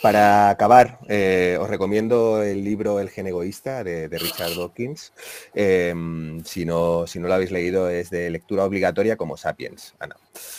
[0.00, 5.12] para acabar, eh, os recomiendo el libro El gen egoísta de, Richard Dawkins.
[5.54, 10.16] Em, si, no, si no lo habéis leído, es de lectura obligatoria como Sapiens, Ana.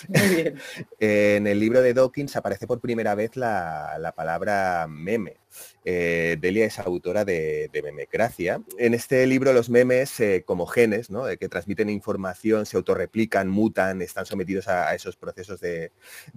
[0.07, 0.59] Muy bien.
[0.99, 5.37] en el libro de Dawkins aparece por primera vez la palabra meme.
[5.85, 8.61] Eh, Delia es autora de, Memecracia.
[8.77, 11.25] En este libro los memes eh, como genes, ¿no?
[11.39, 15.91] que transmiten información, se autorreplican, mutan, están sometidos a, esos procesos de,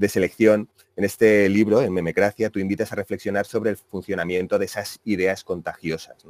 [0.09, 0.69] selección.
[0.97, 5.45] En este libro, en Memecracia, tú invitas a reflexionar sobre el funcionamiento de esas ideas
[5.45, 6.25] contagiosas.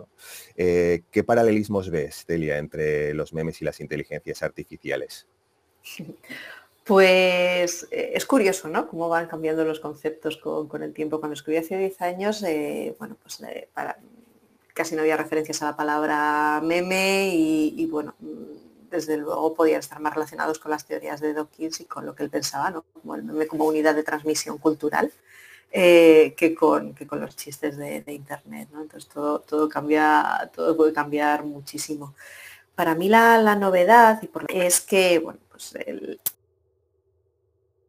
[0.56, 5.26] Eh, ¿Qué paralelismos ves, Delia, entre los memes y las inteligencias artificiales?
[6.84, 8.88] Pues eh, es curioso, ¿no?
[8.88, 11.20] Cómo van cambiando los conceptos con, el tiempo.
[11.20, 13.68] Cuando escribí hace 10 años, eh, bueno, pues eh,
[14.74, 18.14] casi no había referencias a la palabra meme y, bueno,
[18.90, 22.24] desde luego podían estar más relacionados con las teorías de Dawkins y con lo que
[22.24, 22.84] él pensaba, ¿no?
[22.94, 25.12] Como el meme como unidad de transmisión cultural.
[25.70, 28.68] que, con, con los chistes de, internet.
[28.72, 28.82] ¿no?
[28.82, 32.14] Entonces todo, todo, cambia, todo puede cambiar muchísimo.
[32.74, 36.18] Para mí la, novedad es que bueno, pues el,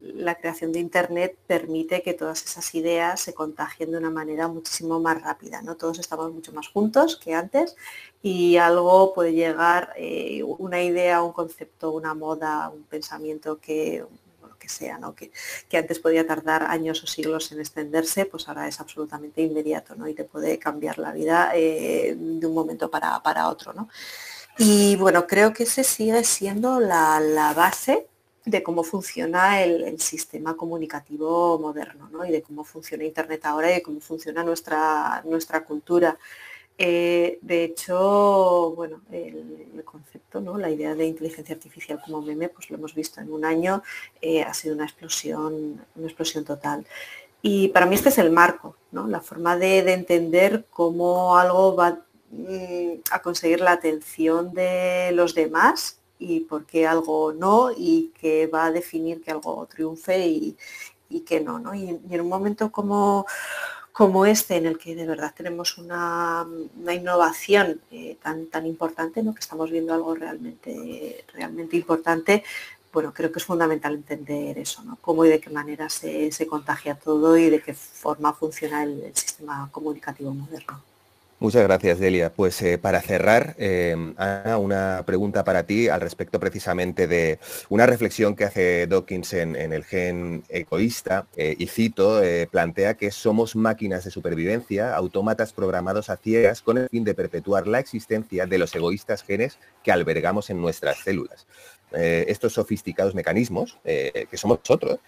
[0.01, 4.99] la creación de Internet permite que todas esas ideas se contagien de una manera muchísimo
[4.99, 5.61] más rápida.
[5.61, 5.77] ¿no?
[5.77, 7.75] Todos estamos mucho más juntos que antes
[8.23, 14.03] y algo puede llegar, eh, una idea, un concepto, una moda, un pensamiento que
[14.41, 15.13] lo que sea, ¿no?
[15.13, 15.31] que,
[15.77, 20.07] antes podía tardar años o siglos en extenderse, pues ahora es absolutamente inmediato ¿no?
[20.07, 23.73] y te puede cambiar la vida eh, de un momento para, otro.
[23.73, 23.87] ¿no?
[24.57, 28.07] Y bueno, creo que ese sigue siendo la, la base
[28.45, 32.25] de cómo funciona el, sistema comunicativo moderno ¿no?
[32.25, 36.17] y de cómo funciona Internet ahora y de cómo funciona nuestra, nuestra cultura.
[36.77, 40.57] Eh, de hecho, bueno, el, concepto, ¿no?
[40.57, 43.83] la idea de inteligencia artificial como meme, pues lo hemos visto en un año,
[44.21, 46.85] eh, ha sido una explosión, una explosión total.
[47.41, 49.07] Y para mí este es el marco, ¿no?
[49.07, 51.99] la forma de, entender cómo algo va
[52.31, 58.47] mm, a conseguir la atención de los demás y por qué algo no y que
[58.47, 60.57] va a definir que algo triunfe y,
[61.09, 61.73] y que no, ¿no?
[61.73, 63.25] Y, en un momento como,
[63.91, 66.45] como este, en el que de verdad tenemos una,
[66.93, 69.33] innovación eh, tan, tan importante, ¿no?
[69.33, 72.43] que estamos viendo algo realmente, realmente importante,
[72.93, 74.97] bueno, creo que es fundamental entender eso, ¿no?
[75.01, 79.69] Cómo y de qué manera se, contagia todo y de qué forma funciona el sistema
[79.71, 80.90] comunicativo moderno.
[81.41, 82.31] Muchas gracias, Delia.
[82.31, 87.87] Pues eh, para cerrar, eh, Ana, una pregunta para ti al respecto precisamente de una
[87.87, 92.21] reflexión que hace Dawkins en, el gen egoísta, eh, y cito,
[92.51, 97.65] plantea que somos máquinas de supervivencia, autómatas programados a ciegas con el fin de perpetuar
[97.65, 101.47] la existencia de los egoístas genes que albergamos en nuestras células.
[101.91, 104.99] estos sofisticados mecanismos, que somos nosotros,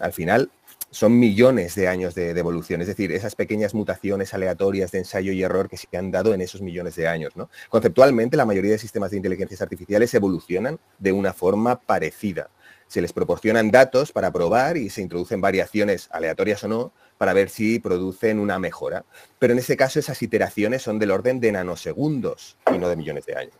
[0.00, 0.50] al final
[0.90, 5.42] son millones de años de, evolución, es decir, esas pequeñas mutaciones aleatorias de ensayo y
[5.42, 7.32] error que se han dado en esos millones de años.
[7.68, 12.50] Conceptualmente, la mayoría de sistemas de inteligencias artificiales evolucionan de una forma parecida.
[12.88, 17.50] Se les proporcionan datos para probar y se introducen variaciones aleatorias o no para ver
[17.50, 19.04] si producen una mejora.
[19.38, 23.26] Pero en este caso esas iteraciones son del orden de nanosegundos y no de millones
[23.26, 23.54] de años.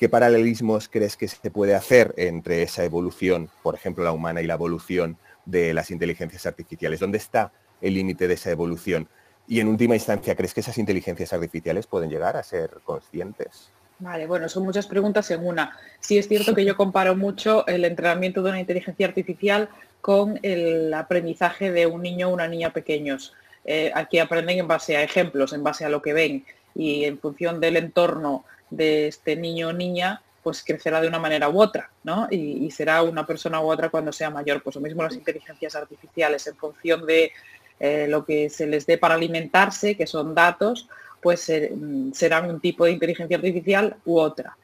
[0.00, 4.46] ¿Qué paralelismos crees que se puede hacer entre esa evolución, por ejemplo, la humana y
[4.46, 7.00] la evolución de las inteligencias artificiales?
[7.00, 9.08] ¿Dónde está el límite de esa evolución?
[9.46, 13.70] Y en última instancia, ¿crees que esas inteligencias artificiales pueden llegar a ser conscientes?
[13.98, 15.76] Vale, bueno, son muchas preguntas en una.
[16.00, 19.68] Sí es cierto que yo comparo mucho el entrenamiento de una inteligencia artificial
[20.00, 23.32] con el aprendizaje de un niño o una niña pequeños.
[23.64, 27.18] Eh, aquí aprenden en base a ejemplos, en base a lo que ven y en
[27.18, 31.90] función del entorno de este niño o niña, pues crecerá de una manera u otra,
[32.04, 32.28] ¿no?
[32.30, 34.62] Y, será una persona u otra cuando sea mayor.
[34.62, 37.32] Pues lo mismo las inteligencias artificiales, en función de
[37.80, 40.88] eh, lo que se les dé para alimentarse, que son datos,
[41.22, 44.56] pues mm, serán un tipo de inteligencia artificial u otra.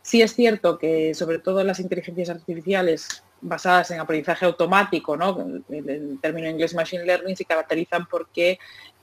[0.00, 5.38] Sí es cierto que sobre todo las inteligencias artificiales basadas en aprendizaje automático, ¿no?
[5.68, 8.58] el, el término inglés machine learning, se caracterizan porque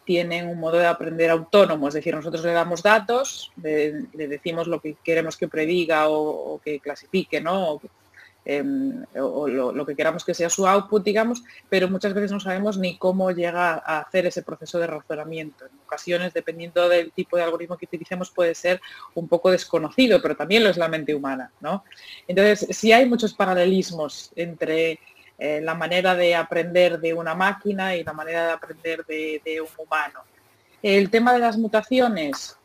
[0.06, 4.80] tienen un modo de aprender autónomo, es decir, nosotros le damos datos, le, decimos lo
[4.80, 7.74] que queremos que prediga o, que clasifique, ¿no?
[7.74, 7.82] o,
[8.46, 12.98] em, lo, que queramos que sea su output, digamos, pero muchas veces no sabemos ni
[12.98, 15.66] cómo llega a hacer ese proceso de razonamiento.
[15.66, 18.82] En ocasiones, dependiendo del tipo de algoritmo que utilicemos, puede ser
[19.16, 21.52] un poco desconocido, pero también lo es la mente humana.
[21.62, 21.86] ¿no?
[22.28, 25.00] Entonces, sí hay muchos paralelismos entre
[25.38, 29.86] eh, la manera de aprender de una máquina y la manera de aprender de, un
[29.86, 30.22] humano.
[30.82, 32.58] El tema de las mutaciones,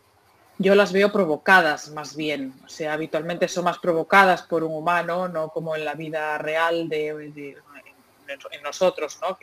[0.59, 5.29] yo las veo provocadas más bien, o sea, habitualmente son más provocadas por un humano,
[5.29, 9.39] no como en la vida real de, en nosotros, ¿no?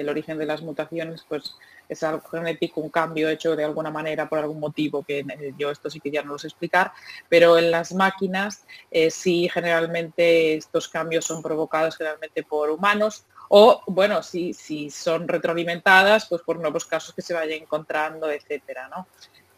[0.00, 1.54] El origen de las mutaciones, pues
[1.88, 5.70] es algo genético, un cambio hecho de alguna manera por algún motivo, que eh, yo
[5.70, 6.92] esto sí que ya no lo explicar,
[7.28, 13.82] pero en las máquinas eh, sí generalmente estos cambios son provocados generalmente por humanos o,
[13.88, 19.08] bueno, si, si son retroalimentadas, pues por nuevos casos que se vayan encontrando, etcétera, ¿no?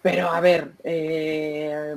[0.03, 1.95] Pero a ver, eh,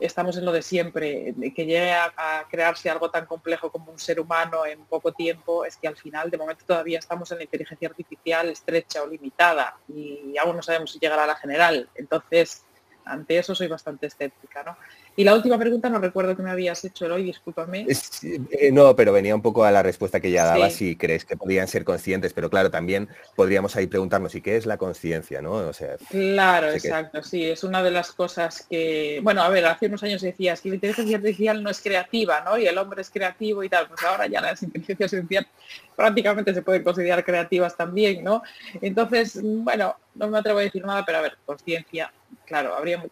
[0.00, 4.18] estamos en lo de siempre, que llegue a, crearse algo tan complejo como un ser
[4.18, 7.88] humano en poco tiempo, es que al final de momento todavía estamos en la inteligencia
[7.88, 11.90] artificial estrecha o limitada y aún no sabemos si llegará a la general.
[11.94, 12.64] Entonces,
[13.04, 14.76] ante eso soy bastante escéptica, ¿no?
[15.16, 17.86] Y la última pregunta, no recuerdo que me habías hecho hoy, discúlpame.
[18.22, 21.36] Eh, no, pero venía un poco a la respuesta que ya daba, si crees que
[21.36, 25.42] podrían ser conscientes, pero claro, también podríamos ahí preguntarnos, ¿y qué es la conciencia?
[25.42, 25.52] ¿no?
[25.52, 29.86] O sea, claro, exacto, sí, es una de las cosas que, bueno, a ver, hace
[29.86, 32.58] unos años decías que la inteligencia artificial no es creativa, ¿no?
[32.58, 35.50] Y el hombre es creativo y tal, pues ahora ya las inteligencias artificiales
[35.96, 38.42] prácticamente se pueden considerar creativas también, ¿no?
[38.80, 42.12] Entonces, bueno, no me atrevo a decir nada, pero a ver, conciencia,
[42.44, 43.02] claro, habría,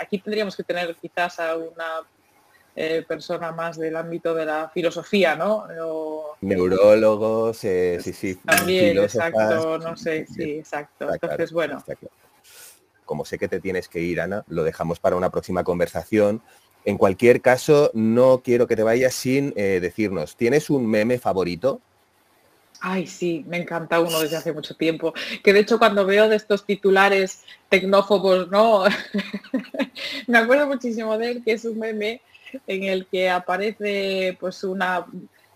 [0.00, 2.02] aquí tendríamos que tener quizás a una
[2.76, 5.66] eh, persona más del ámbito de la filosofía, ¿no?
[6.40, 8.34] Neurólogos, eh, sí, sí.
[8.44, 11.12] También, exacto, no sé, sí, exacto.
[11.12, 11.84] Entonces, bueno.
[13.04, 16.42] Como sé que te tienes que ir, Ana, lo dejamos para una próxima conversación.
[16.84, 21.80] En cualquier caso, no quiero que te vayas sin eh, decirnos, ¿tienes un meme favorito?
[22.86, 25.14] Ay, sí, me encanta uno desde hace mucho tiempo.
[25.42, 28.84] Que de hecho cuando veo de estos titulares tecnófobos, ¿no?
[30.26, 32.20] me acuerdo muchísimo de él, que es un meme
[32.66, 35.06] en el que aparece pues una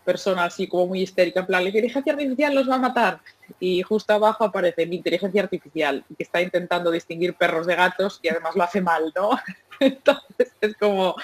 [0.08, 3.20] persona así como muy histérica, en plan, la inteligencia artificial los va a matar.
[3.60, 8.30] Y justo abajo aparece mi inteligencia artificial, que está intentando distinguir perros de gatos y
[8.30, 9.38] además lo hace mal, ¿no?
[9.80, 11.14] Entonces es como,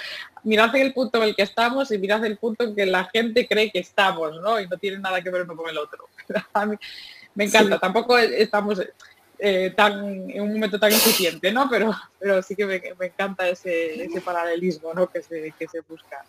[0.42, 3.48] mirad el punto en el que estamos y mirad el punto en que la gente
[3.48, 4.60] cree que estamos, ¿no?
[4.60, 6.06] Y no tiene nada que ver uno con el otro.
[7.34, 8.82] me encanta, tampoco estamos
[9.38, 11.70] eh, tan en un momento tan insuficiente, ¿no?
[11.70, 15.06] Pero, pero sí que me, encanta ese, paralelismo ¿no?
[15.06, 16.22] que, se, que se busca.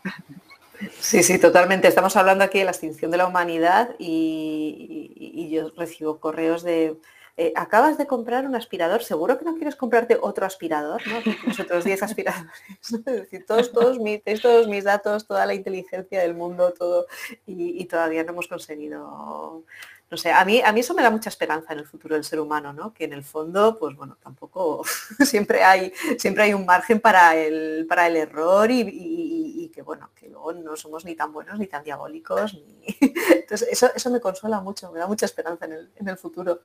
[1.00, 1.88] Sí, sí, totalmente.
[1.88, 6.98] Estamos hablando aquí de la extinción de la humanidad y yo recibo correos de
[7.38, 11.20] eh, acabas de comprar un aspirador, seguro que no quieres comprarte otro aspirador, ¿no?
[11.48, 12.52] Nosotros 10 aspiradores.
[12.82, 17.08] Es decir, todos, todos, mis, todos mis datos, toda la inteligencia del mundo, todo,
[17.46, 19.66] y, y todavía no hemos conseguido
[20.16, 22.24] no sé, a mí, a mí eso me da mucha esperanza en el futuro del
[22.24, 22.94] ser humano, ¿no?
[22.94, 24.82] Que en el fondo, pues bueno, tampoco
[25.26, 30.30] siempre hay, siempre hay un margen para el, para el error y, que bueno, que
[30.30, 32.58] luego no somos ni tan buenos ni tan diabólicos.
[33.30, 36.62] Entonces, eso, eso me consola mucho, me da mucha esperanza en el, en el futuro.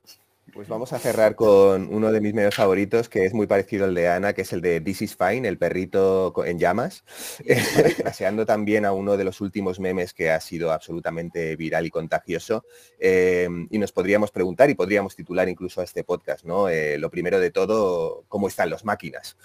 [0.53, 3.95] Pues vamos a cerrar con uno de mis medios favoritos, que es muy parecido al
[3.95, 7.05] de Ana, que es el de This is Fine, el perrito en llamas,
[8.03, 12.65] paseando también a uno de los últimos memes que ha sido absolutamente viral y contagioso.
[12.99, 16.69] Eh, y nos podríamos preguntar, y podríamos titular incluso a este podcast, ¿no?
[16.69, 19.37] Eh, lo primero de todo, ¿cómo están las máquinas?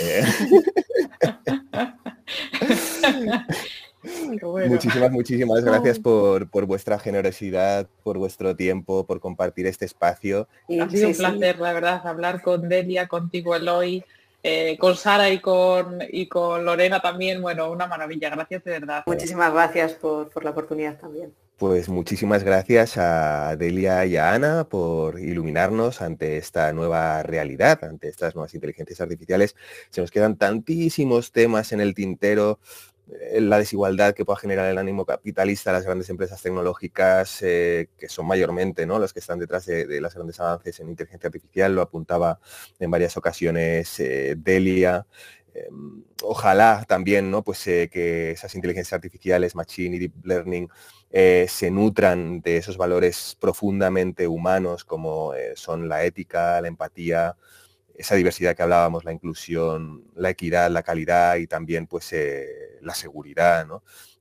[0.00, 0.22] Eh,
[4.68, 10.48] Muchísimas, muchísimas gracias por, vuestra generosidad, por vuestro tiempo, por compartir este espacio.
[10.80, 14.04] ha sido un placer, la verdad, hablar con Delia, contigo Eloy,
[14.42, 17.42] eh, con Sara y con, y con Lorena también.
[17.42, 19.02] Bueno, una maravilla, gracias de verdad.
[19.06, 21.32] Muchísimas gracias por, por la oportunidad también.
[21.58, 28.06] Pues muchísimas gracias a Delia y a Ana por iluminarnos ante esta nueva realidad, ante
[28.08, 29.56] estas nuevas inteligencias artificiales.
[29.90, 32.60] Se nos quedan tantísimos temas en el tintero,
[33.32, 38.08] eh, la desigualdad que pueda generar el ánimo capitalista las grandes empresas tecnológicas, eh, que
[38.08, 39.00] son mayormente ¿no?
[39.00, 42.38] los que están detrás de, de, los grandes avances en inteligencia artificial, lo apuntaba
[42.78, 45.08] en varias ocasiones eh, Delia.
[45.54, 47.42] Em, ojalá también ¿no?
[47.42, 50.68] pues, que esas inteligencias artificiales, machine y deep learning,
[51.10, 57.36] se nutran de esos valores profundamente humanos como son la ética, la empatía,
[57.98, 62.94] esa diversidad que hablábamos, la inclusión, la equidad, la calidad y también pues eh, la
[62.94, 63.66] seguridad.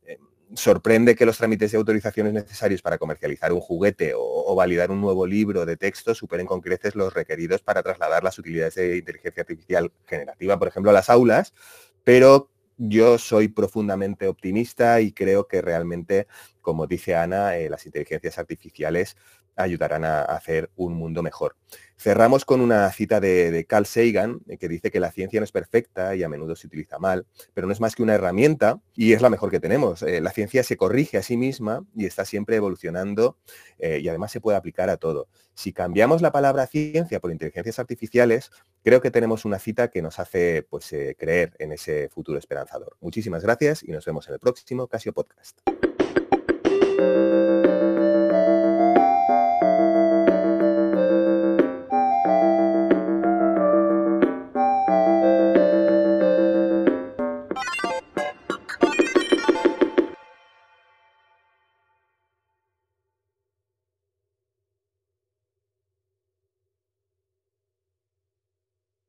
[0.05, 0.17] Eh,
[0.55, 5.27] sorprende que los trámites de autorizaciones necesarios para comercializar un juguete o, validar un nuevo
[5.27, 9.91] libro de texto superen con creces los requeridos para trasladar las utilidades de inteligencia artificial
[10.07, 11.53] generativa, por ejemplo, a las aulas,
[12.03, 16.27] pero yo soy profundamente optimista y creo que realmente,
[16.61, 19.17] como dice Ana, eh, las inteligencias artificiales
[19.57, 21.55] ayudarán a hacer un mundo mejor.
[21.99, 25.51] Cerramos con una cita de, Carl Sagan, eh, que dice que la ciencia no es
[25.51, 29.13] perfecta y a menudo se utiliza mal, pero no es más que una herramienta y
[29.13, 30.03] es la mejor que tenemos.
[30.03, 33.37] Eh, la ciencia se corrige a sí misma y está siempre evolucionando
[33.79, 35.27] eh, y además se puede aplicar a todo.
[35.55, 38.51] Si cambiamos la palabra ciencia por inteligencias artificiales,
[38.83, 42.95] creo que tenemos una cita que nos hace pues, creer en ese futuro esperanzador.
[43.01, 45.61] Muchísimas gracias y nos vemos en el próximo Casio Podcast.